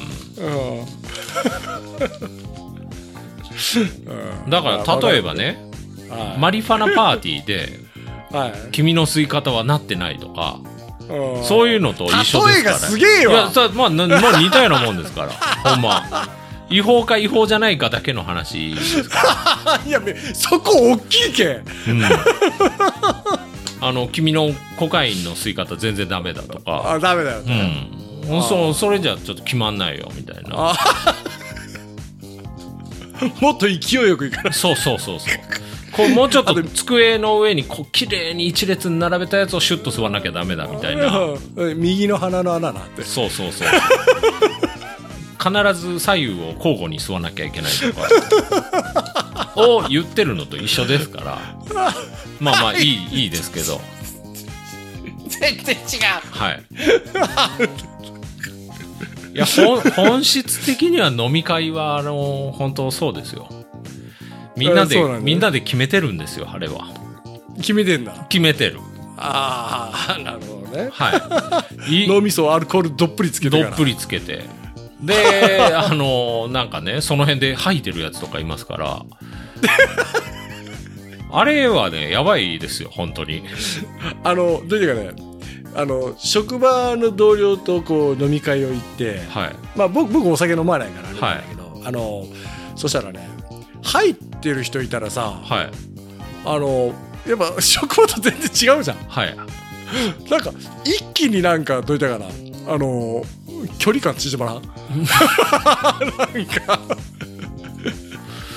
[4.44, 4.50] うん。
[4.50, 5.58] だから例えばね
[6.10, 6.38] はい。
[6.38, 7.80] マリファナパーティーで
[8.30, 8.52] はい。
[8.72, 10.60] 君の吸い方はなってないとか
[11.08, 11.44] うん。
[11.44, 12.54] そういうのと一緒ですから。
[12.54, 13.32] 例えがすげえわ。
[13.32, 15.30] いやさまあなもう似たようなもんですから。
[15.72, 16.28] ほんま。
[16.70, 18.72] 違法か違法じゃないかだけの話
[19.86, 22.02] いやめそこ大きいけうん、
[23.80, 26.92] あの君のコカインの吸い方全然ダメだとか。
[26.92, 27.42] あダメだよ、
[28.26, 28.42] うん。
[28.42, 30.50] そうそれじゃちょっと決まんないよみたいな。
[30.52, 30.76] あ
[33.40, 33.74] もっと勢
[34.04, 34.52] いよくいかない。
[34.52, 35.34] そうそうそうそう。
[35.92, 41.34] こうもうちょっと机の上にこう綺麗に一列に並べたやつをシュッと吸わなきゃダメだみたいな。
[41.56, 41.78] うん。
[41.78, 43.02] 右の鼻の穴なって。
[43.02, 43.68] そうそうそう。
[45.38, 48.97] 必ず左右を交互に吸わなきゃいけないとか
[49.58, 51.38] を言ってるのと一緒ですから。
[52.40, 53.80] まあまあいいいいですけど。
[55.28, 55.80] 全然違う。
[56.30, 56.62] はい。
[59.34, 63.48] いやほん本質的には飲み会はあの本当そうですよ。
[64.56, 66.88] みんなで、えそうなんだみんなで決めてるんですよあれは。
[67.58, 68.26] 決めてんだ。
[68.28, 68.80] 決めてる。
[69.16, 70.90] ああなるほどね。
[70.92, 72.04] はい。
[72.04, 74.44] い脳みそアルコールどっぷりつけてどっぷりつけて。
[75.00, 75.14] で
[75.74, 79.02] あのなんかねその辺で吐いてるやつとかいますから
[81.30, 83.42] あれはねやばいですよ本当に。
[84.24, 85.28] あのどういうかね
[85.74, 89.54] あの職場の同僚とこう飲み会を行って、はい。
[89.76, 92.24] まあ、僕僕お酒飲まないからあれだけど、あの
[92.74, 93.28] そしたらね
[93.82, 95.70] 入ってる人いたらさはい。
[96.44, 96.94] あの
[97.26, 98.96] やっぱ職場と全然違うじゃん。
[98.96, 99.36] はい。
[100.30, 100.50] なんか
[100.84, 102.26] 一気になんかどういったかな
[102.66, 103.22] あの
[103.78, 104.62] 距離感縮まらん？
[104.64, 106.80] なんか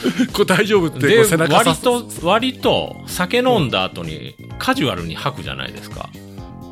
[0.34, 6.10] こう大丈夫って背中さ割と割と酒飲んだ後にカジュアルに吐くじゃないですか、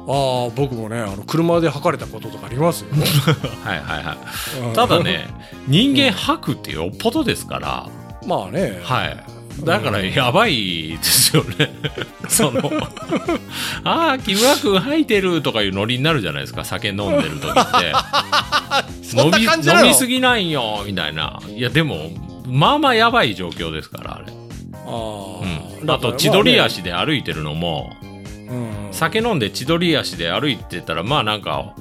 [0.07, 2.88] ああ僕もねあの車で測れたこととかありますよ、
[3.63, 4.67] はいはいはい。
[4.67, 5.27] うんただね
[5.67, 7.89] 人間吐くってよっぽどですから、
[8.25, 9.23] まあね、はい。
[9.63, 11.69] だからやばいですよね。
[12.27, 12.71] その、
[13.84, 19.19] ああ、木村君吐いてるとかいうノリになるじゃないですか、酒飲んでる時って。
[19.19, 21.41] 飲み飲みすぎないよ、みたいな。
[21.49, 22.11] いや、でも、
[22.49, 24.33] まあまあやばい状況ですから、あれ。
[24.85, 25.41] あ
[25.81, 25.91] うん。
[25.91, 31.75] あと、千鳥足で歩いてるのも、うん酒飲んで千鳥足で歩いてたら、まあなんか、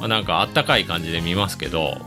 [0.00, 1.98] なんかあったかい感じで見ますけど、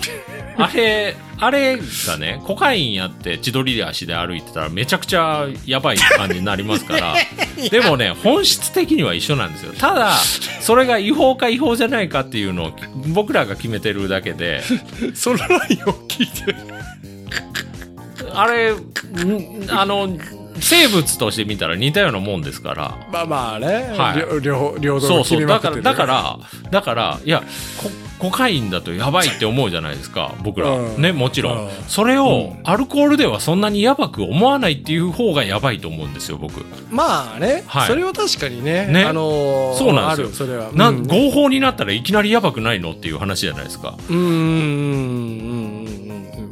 [0.56, 7.14] あれ、あれがね、コカインやって千鳥足で歩いてたらめちゃくちゃやばい感じになりますから、
[7.70, 9.72] でもね、本質的には一緒なんですよ。
[9.72, 10.16] ただ、
[10.60, 12.72] それが違法か違法じゃないかっていうのを
[13.08, 14.62] 僕らが決めてるだけで、
[15.14, 16.54] そのラインを聞いて
[18.34, 18.76] あれ、ん
[19.70, 20.16] あの、
[20.58, 24.40] 生物として見たら似たようなもんですから、まあまあね、はい。
[24.42, 25.46] 両両そうそう。
[25.46, 26.38] だから、だから、
[26.70, 27.42] だから、いや、
[27.78, 27.90] コ
[28.26, 30.68] コカインだとやばいって思うじゃないですか、僕ら。
[30.68, 31.00] うん。
[31.00, 31.66] ね、もちろうん。
[31.68, 31.70] ん。
[31.88, 36.62] それを、アルコールではそんなにやばく思わないっていう方がやばいと思うんですよ、僕。
[36.90, 37.86] まあね、はい。
[37.86, 38.86] それは確かにね。
[38.88, 39.04] ね。
[39.04, 40.46] あのーそうなんですよ。
[40.46, 40.70] それは。
[40.74, 41.06] な、うん。
[41.06, 43.94] 合法になったらいきなりやばくないのっていう話じゃないですか。
[44.10, 44.18] うん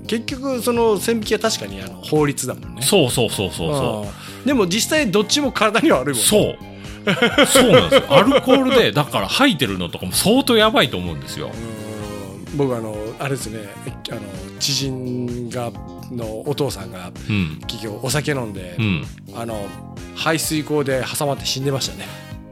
[0.09, 4.02] 結局その線引きは確かにあの法律だもんねそうそうそうそうそう。
[4.02, 6.56] うんでも実際どっちも体には悪いもんねそう。
[7.46, 8.04] そうなんですよ。
[8.09, 11.50] アルコールで、だから吐いてるのとかも相当やばいと思うんですよ。
[11.52, 11.74] う
[12.54, 13.68] ん僕あのあれですね
[14.11, 14.20] あの
[14.59, 15.70] 知人が
[16.11, 17.61] のお父さんがうん。
[17.66, 19.06] 結局お酒飲んで、うん。
[19.34, 19.66] あの
[20.16, 22.06] 排水溝で挟まって死んでましたね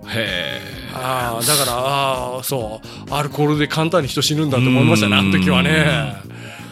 [0.08, 0.60] へ
[0.94, 6.16] ああだからああそうアルコールで簡単に人死ぬんだと思いましたねあの時はね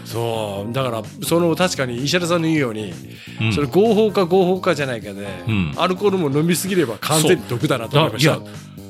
[0.04, 0.72] そう。
[0.72, 2.92] だからその確かに石原さんの言うように、
[3.40, 3.44] え。
[3.44, 3.52] うん。
[3.52, 5.74] それ合法か合法かじゃないかで、うん。
[5.76, 8.38] アルコールも飲みすぎれば完全に毒だなと思いました。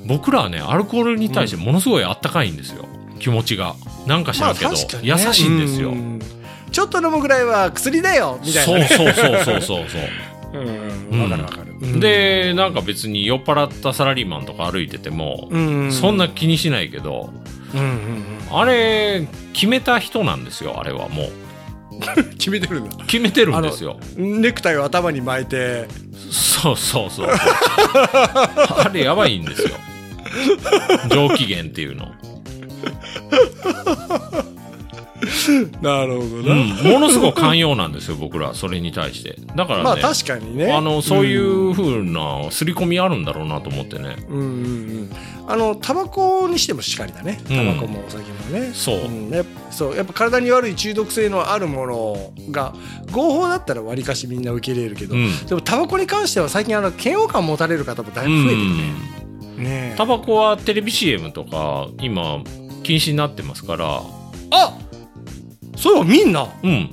[0.07, 2.87] 僕らはねアルコールに対してものすごいあったかいんですよ、
[3.19, 3.75] 気持ちが。
[4.07, 5.15] なんか知らんけど、確かにね。
[5.27, 6.21] 優しいんですよ、うん。
[6.71, 11.17] ちょっと飲むぐらいは薬だよみたいなね、そうそうそうそうそうう。
[11.17, 11.23] ん。
[11.23, 15.93] わかるわかる、そうでなんか別に酔っ払ったサラリーマンとか歩いてても、うん。
[15.93, 17.33] そんな気にしないけど
[17.73, 21.33] うんうんあれ決めた人なんですよあれはもう。
[21.93, 22.97] う ん決めてるんだ。
[23.07, 23.99] 決めてるんですよ。
[24.17, 25.87] ネクタイを頭に巻いて。
[26.31, 27.29] そうそうそう。
[27.31, 29.69] あれやばいんですよ。
[31.11, 32.09] 上機嫌っていうの、
[35.81, 38.55] なるほどうな、ん、ものすごく寛容なんですよ僕ら。
[38.55, 39.37] それに対して。
[39.55, 40.73] だからね、まあ確かにね。
[40.73, 44.17] あのそういう風な刷り込みあるんだろうなと思ってね。
[44.29, 45.11] うんうんうん。
[45.47, 47.41] あのタバコにしてもしかりだね。
[47.49, 47.57] うん。
[47.57, 49.09] タバコもお酒もね、そう。
[49.09, 49.31] ん。
[49.31, 49.97] やっぱそう。
[49.97, 52.75] やっぱ体に悪い中毒性のあるものが
[53.11, 55.47] 合法だったらわりかしみんな受け入れるけど、うん。
[55.47, 58.65] でもタバコに関しては最近あの嫌悪感持たれる方もだいぶ増えてるね。
[59.57, 59.65] うん。
[59.65, 59.95] ねえ。
[59.97, 62.43] タバコはテレビ CM とか今
[62.83, 64.03] 禁止になってますから、
[64.51, 64.79] あ
[65.77, 66.49] そういえばみんな？
[66.63, 66.91] うん、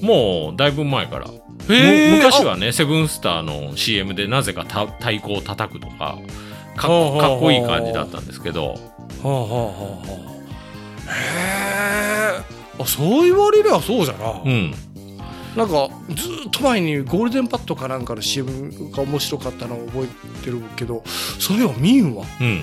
[0.00, 1.30] もうだいぶ前から。
[1.68, 6.18] 昔はねセブンスターの CM でなぜかた太鼓を叩くとか
[6.76, 8.70] かかっこいい感じだったんですけど。
[8.70, 8.76] は
[9.24, 10.32] あはあはあは
[11.06, 11.12] あ。
[11.12, 12.42] へえ
[12.80, 14.74] あそう言われりゃそうじゃな、うん。
[15.56, 21.04] なんかずーっと前にゴールデンパッドかなんかの CM が面白かったのを覚えてるけど
[21.38, 22.24] そういえばミンは？
[22.40, 22.46] うん。
[22.46, 22.62] へ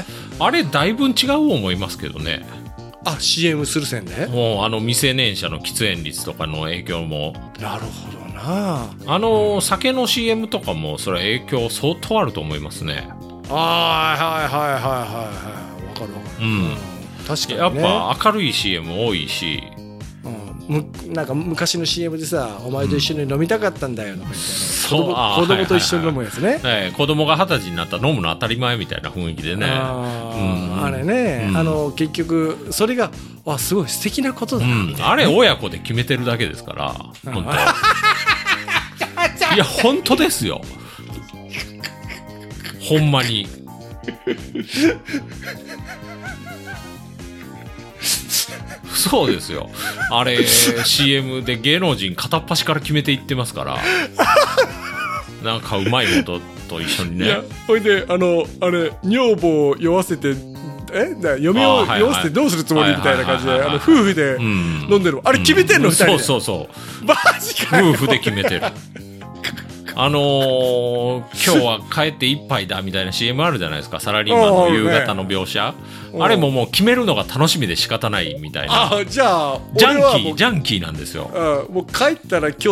[0.00, 0.04] え
[0.40, 2.44] あれだいぶ違う思いますけどね
[3.04, 4.26] あ CM する線で？
[4.26, 7.32] もうあの未成年者の喫煙率とかの影響も。
[7.60, 8.90] なるほどな。
[9.06, 13.08] あの酒の CM とかもそれは影響相当あると思いますね。
[13.48, 16.76] あーはいはいはいはいはいわかるわかる、うん。
[17.26, 19.62] 確かに、ね、やっぱ明るい CM 多いし
[21.08, 29.66] なんか昔の CM でさ「お前と一緒に飲みたかったんだよ」とか言って、そう子供と一緒に飲むやつね、ええ子供が二十歳になったら飲むの当たり前みたいな雰囲気でね。
[29.68, 31.56] ああれね、うん。
[31.56, 33.10] あの結局それが
[33.46, 34.86] あすごい素敵なことだな、うん。
[34.88, 36.94] みたいなあれ親子で決めてるだけですから、
[37.32, 37.50] 本当。
[39.54, 40.60] いや、本当ですよ。
[42.80, 43.48] ほんまに。
[49.00, 49.68] そうですよ。
[50.10, 53.78] あれ、CM で芸能人片っ端から決めていってますから。
[55.42, 56.40] なんかうまいこと
[56.76, 57.38] と一緒にね。
[57.66, 60.34] ほいであのあれ女房を酔わせて
[60.92, 61.14] え？
[61.20, 65.88] だ嫁をあーはいはい酔わせてどうするつもりみたいな感じではいはいはいはいあの夫婦でうん飲んでるあれ決めてんの？
[65.88, 66.68] う二人でそうそうそ
[67.02, 67.04] う。
[67.06, 68.62] マジかよ夫婦で決めてる。
[69.94, 74.00] あのー今日は帰って一杯だみたいな CM あるじゃないですか。
[74.00, 75.74] サラリーマンの夕方の描写。
[76.12, 78.92] うんあれももう決めるのが楽しみで仕方ないみたいな。
[78.92, 81.30] あじゃあジャンキー、ジャンキーなんですよ。
[81.32, 82.66] うんもう帰ったら今日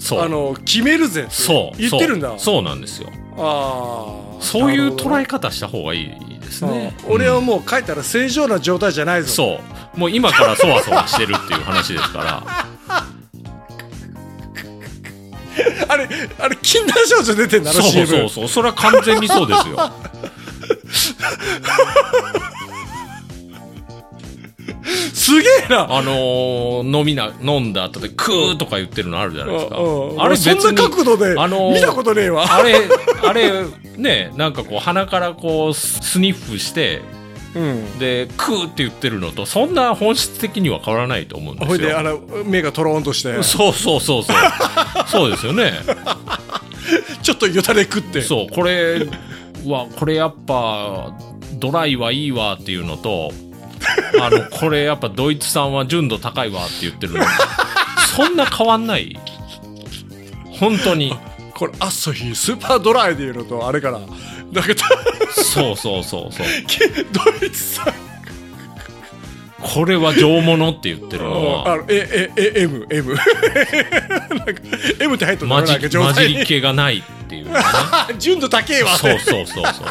[0.00, 0.20] そう。
[0.20, 1.78] あの決めるぜってそう。
[1.78, 3.08] 言ってるんだそうなんですよ。
[3.38, 6.94] ああそういう捉ええ方した方がいいですね。
[7.08, 9.60] 俺はうんもう帰ったら正常な状態じゃないぞそ
[9.96, 9.98] う。
[9.98, 13.06] もう今からそわそわしてるっていう話ですから。
[15.88, 16.08] あれ
[16.38, 18.48] あれ禁断症状出てんだろそうそうそう。
[18.48, 19.76] それは完全にそうですよ。
[25.14, 25.82] すげえな。
[25.96, 29.76] あのー飲みな、飲んだ後でクーとか言ってるのあるじゃないですか。
[30.18, 32.46] あれそんな角度であのー見たことねえわ。
[32.52, 32.74] あれ、
[33.22, 33.52] あれ、
[33.96, 37.02] ね、なんかこう鼻からこうススニッフして、
[37.54, 37.98] うん。
[37.98, 41.68] で「クー」って言ってるのとそんな本質的には変わらないと思うんですよ。
[41.68, 43.42] ほいであの目がとろーんとして。
[43.42, 44.36] そうそうそうそう
[45.06, 45.72] そうですよね。
[47.22, 48.22] ちょっとよだれ食って。
[48.22, 49.06] そうこれ
[49.66, 51.12] はこれやっぱ
[51.54, 53.32] ドライはいいわっていうのと
[54.20, 57.24] あのこれやっぱドイツ産は純度高いわって言ってるの。
[58.16, 59.18] そんな変わんない。
[60.58, 61.16] 本当に。
[61.54, 63.98] これアッソヒースーパードライでいうのとあれかな。
[63.98, 64.14] なんか
[65.32, 66.46] そうそうそうそう。
[67.40, 68.09] ドイツさん
[69.60, 71.24] これは上物って言ってる。
[71.24, 74.62] のはあのえええ M M なんか
[75.00, 77.60] M って入ってるの混じ混じり気がないっていうのね。
[78.18, 78.96] 純度高えわ。
[78.96, 79.86] そうそうそうそう。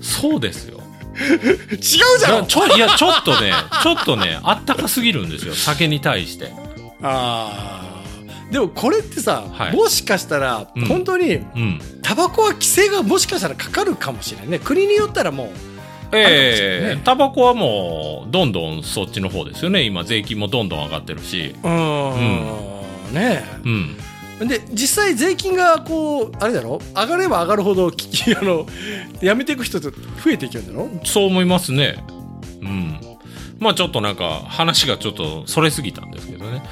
[0.00, 0.80] そうですよ。
[1.18, 5.54] 違うじゃんちょいやちょっとねちょっとねあったかすぎるんですよ。
[5.54, 6.52] 酒に対して。
[7.02, 7.87] あー
[8.50, 9.76] でもこれってさ、はい。
[9.76, 10.84] もしかしたら、うん。
[10.86, 11.80] 本当にうん。
[12.02, 14.58] タバコは規制がもしかしたらかかるかもしれないね。
[14.58, 15.48] 国によったらもう
[16.12, 17.00] ええ。
[17.04, 19.82] タバコはもうどんどんそっちの方ですよね。
[19.82, 21.54] 今税金もどんどん上がってるし。
[21.62, 23.14] うーん。
[23.14, 23.44] ね。
[23.64, 23.96] うん。
[24.40, 26.80] えで実際税金がこうあれだろ？
[26.94, 28.66] 上がれば上がるほどき あの
[29.20, 30.88] やめていく人って増えていくんだろ？
[31.04, 32.02] そう思いますね。
[32.62, 33.00] うん
[33.58, 36.62] まあちょっとなんか話がちょっとそれすぎたんですけどね。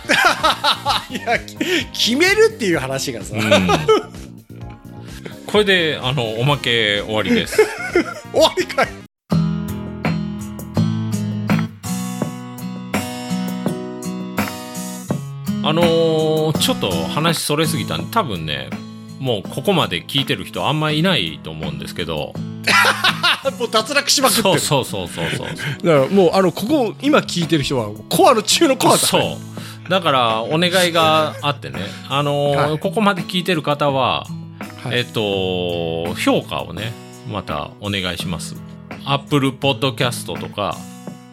[1.11, 1.57] いやき
[1.93, 3.43] 決めるっていう話がさ、うん。
[5.47, 7.57] これであのおまけ終わりです。
[8.32, 8.89] 終わりかい。
[15.68, 18.70] あのーちょっと話それすぎたんで多分ね
[19.19, 22.33] もうここまで聞いてる人あんまいないと思うんですけど。
[23.45, 24.59] あ もう脱落しまくってる。
[24.61, 29.91] そうそうそうそうそうだからもうあのここ今聞いてる人はコアの中のコアだそう。
[29.91, 31.81] だからお願いがあってね。
[32.09, 32.79] あのーはい。
[32.79, 34.27] ここまで聞いてる方は、
[34.83, 34.99] はい。
[34.99, 36.93] えっと評価をね
[37.31, 38.57] またお願いします。
[39.05, 40.77] Apple Podcast とか、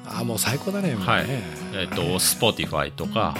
[0.05, 0.97] あもう最高だねね。
[0.99, 1.25] はい。
[1.27, 3.35] えっと Spotify とか。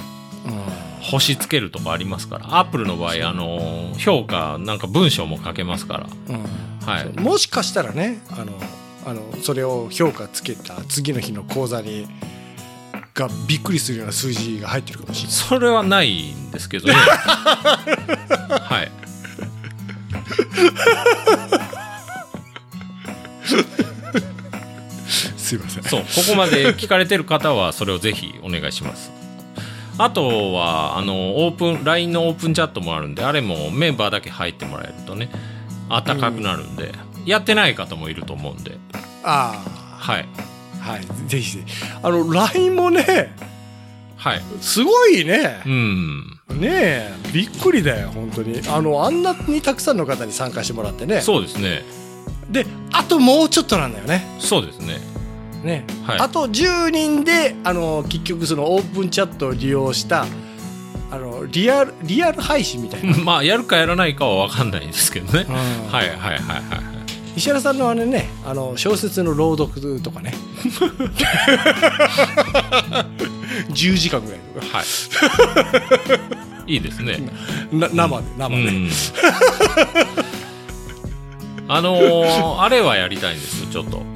[0.46, 0.50] う
[0.90, 2.60] ん星つけるとかありますから。
[2.60, 6.08] アップルの場合あの評価なんか文章も書けますから。
[6.30, 6.44] うん。
[6.88, 7.20] はい。
[7.20, 8.54] もしかしたらねあの
[9.06, 12.08] あのそれを評価つけた次の日の講座に
[13.14, 15.32] がびっくりするような数字が入ってるかもしれない。
[15.34, 16.94] それはないんですけどね。
[16.96, 18.92] はい。
[25.38, 25.84] すいません。
[25.84, 29.12] そうここまで聞かれてる方はそれをぜひお願いします
[29.98, 35.30] あとはあのオープン LINE のオープンチャットもあるんであれもメンバーだけ入ってもらえるとね
[35.90, 36.92] 暖かくなるんで、
[37.26, 38.78] やってない方もいると思うんで。
[39.24, 39.64] あ
[40.00, 40.28] はい。
[40.80, 41.06] あはい。
[41.28, 41.86] ぜひぜひ。
[42.02, 43.36] あの LINE もね
[44.18, 44.42] はい。
[44.62, 45.62] すごいね。
[45.66, 46.40] うん。
[46.60, 47.14] ねえ。
[47.34, 48.62] びっくりだよ本当に。
[48.68, 51.22] あのあんなにたくさんの方に参加してもらってね。
[51.22, 51.84] そうですね。
[52.50, 54.26] であともうちょっとなんだよね。
[54.40, 55.00] そうですね
[55.64, 56.20] ね、はい。
[56.20, 60.26] あと10人であの結局そのオープンチャットを利用した
[61.12, 65.56] あのリアルリアル配信みたいな、 まあやるかやらないかは分かんないんですけどね、うん。
[65.92, 66.40] はいはいはいはいはい。
[67.36, 70.34] 石原さんのあれねあの小説の朗読とかね。
[73.70, 74.78] 10時間ぐらいとか。
[74.78, 74.84] は
[76.68, 76.74] い。
[76.74, 77.20] いいですね。
[77.72, 78.90] な生で生で、うん。
[81.68, 84.13] あのーあれはやりたいんですよ、ちょっと。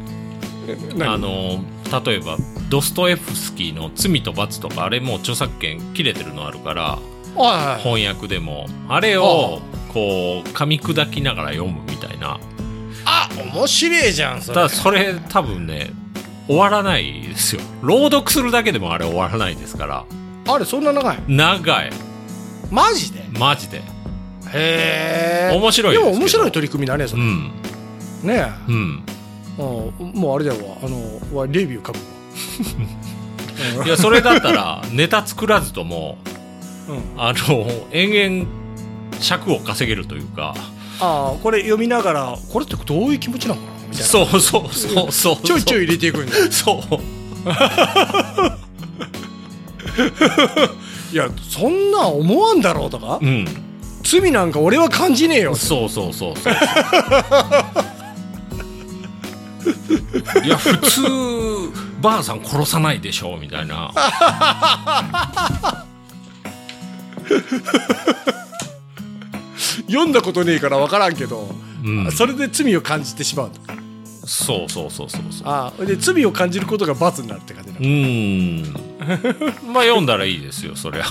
[0.96, 1.14] 何？
[1.14, 2.38] あのー例えば、
[2.70, 7.00] ドストエフスキーの罪と罰とか、あれもう著作権切れてるのあるから、
[7.36, 9.62] はい翻訳でも、あれを、
[9.94, 12.40] こう、噛み砕きながら読むみたいな。
[13.06, 15.92] あ面白いじゃんそれただ、それ多分ね、
[16.48, 17.62] 終わらないですよ。
[17.82, 20.06] 朗読するだけでもあれ終わらないですから。
[20.48, 21.20] あれそんな長い？
[21.28, 21.90] 長い。
[22.70, 23.24] マジで？
[23.40, 23.82] マジで。
[24.54, 27.52] へえ面白いでも面白い取り組みだねそうれ、ん。
[28.24, 29.04] ねえうん。
[29.58, 29.64] う
[30.04, 31.98] んもうあれだよあのわレビュー書く
[33.80, 36.20] わいや、それだったら、ネタ作らずとも、
[36.88, 38.48] うんあの、延々、
[39.20, 40.54] 尺を稼げるというか、
[41.00, 43.74] ああこれ読みながらこれってどういう気持ちなのかな？
[43.88, 45.38] みたいなそうそうそうそう。
[45.38, 47.00] ちょいちょい入れていくんだよそう。
[51.12, 53.18] いやそんなん思わんだろうとか？
[53.22, 53.48] うん。
[54.04, 56.54] 罪なんか俺は感じねえよそうそうそうそう。
[60.48, 61.02] いや、普通、
[62.02, 63.92] ばあさん殺さないでしょ、みたいな。
[69.88, 72.12] 読んだことねえから分からんけど、うん。
[72.14, 73.60] それで罪を感じてしまうと
[74.26, 75.48] そうそうそうそうそう。
[75.48, 78.64] ああで罪を感じることが罰になるって感じなうん。
[79.74, 81.06] まあ、読んだらいいですよ、そりゃ。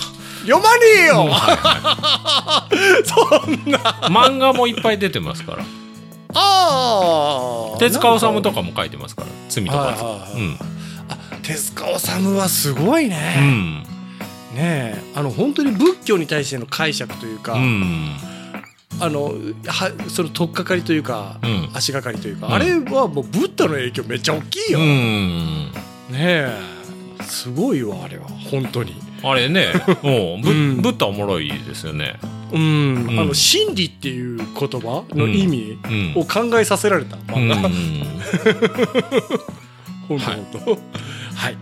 [0.45, 1.29] 読まねえよ、
[4.09, 5.63] 漫画もいっぱい出てますから。
[6.33, 10.31] ああ手塚治虫とかかも書いてますから罪とはい罰はいはい。
[10.31, 10.57] うん。
[11.09, 13.83] あ手塚治虫はすごいうね、ん。
[13.83, 13.85] ね
[14.57, 15.01] え。
[15.15, 18.15] あの本当に仏教に対しての解釈というか、うん。
[18.99, 19.25] あの
[19.67, 21.69] はその取っかかりというか、うん。
[21.73, 22.53] 足がかりというか、うん。
[22.53, 24.81] あれはもうブッダの影響めっちゃ大きいよ、う
[26.13, 26.47] ね
[27.21, 28.27] すごいわあれは。
[28.27, 29.67] 本当にあれね
[30.03, 30.81] もうぶうん。
[30.81, 32.19] ブッダおもろいですよね。
[32.51, 32.61] うん、
[33.09, 33.19] うん。
[33.19, 34.45] あの真理っていう言
[34.81, 36.13] 葉の意味うん。
[36.15, 38.03] を考えさせられた漫画、うん。
[40.07, 40.71] 本当はい本当。
[40.71, 41.57] はい。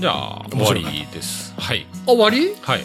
[0.00, 1.54] じゃあ終わりです。
[1.58, 1.86] はい。
[2.06, 2.52] 終わり？
[2.62, 2.84] はい。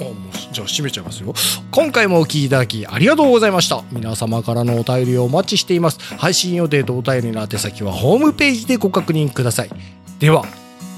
[0.00, 0.14] あもう
[0.52, 1.34] じゃあ閉めちゃいますよ。
[1.70, 3.82] 今回もお聞きいただきありがとうございました。
[3.92, 5.98] 皆様からのお便りをお待ちしています。
[6.18, 9.70] 配信予定とお便りの宛先はホームページでご確認ください。
[10.18, 10.44] では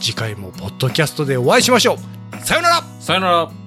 [0.05, 2.45] 次回もポッドキャストでお会いしましょう。
[2.45, 2.83] さよなら。
[3.01, 3.64] さよなら。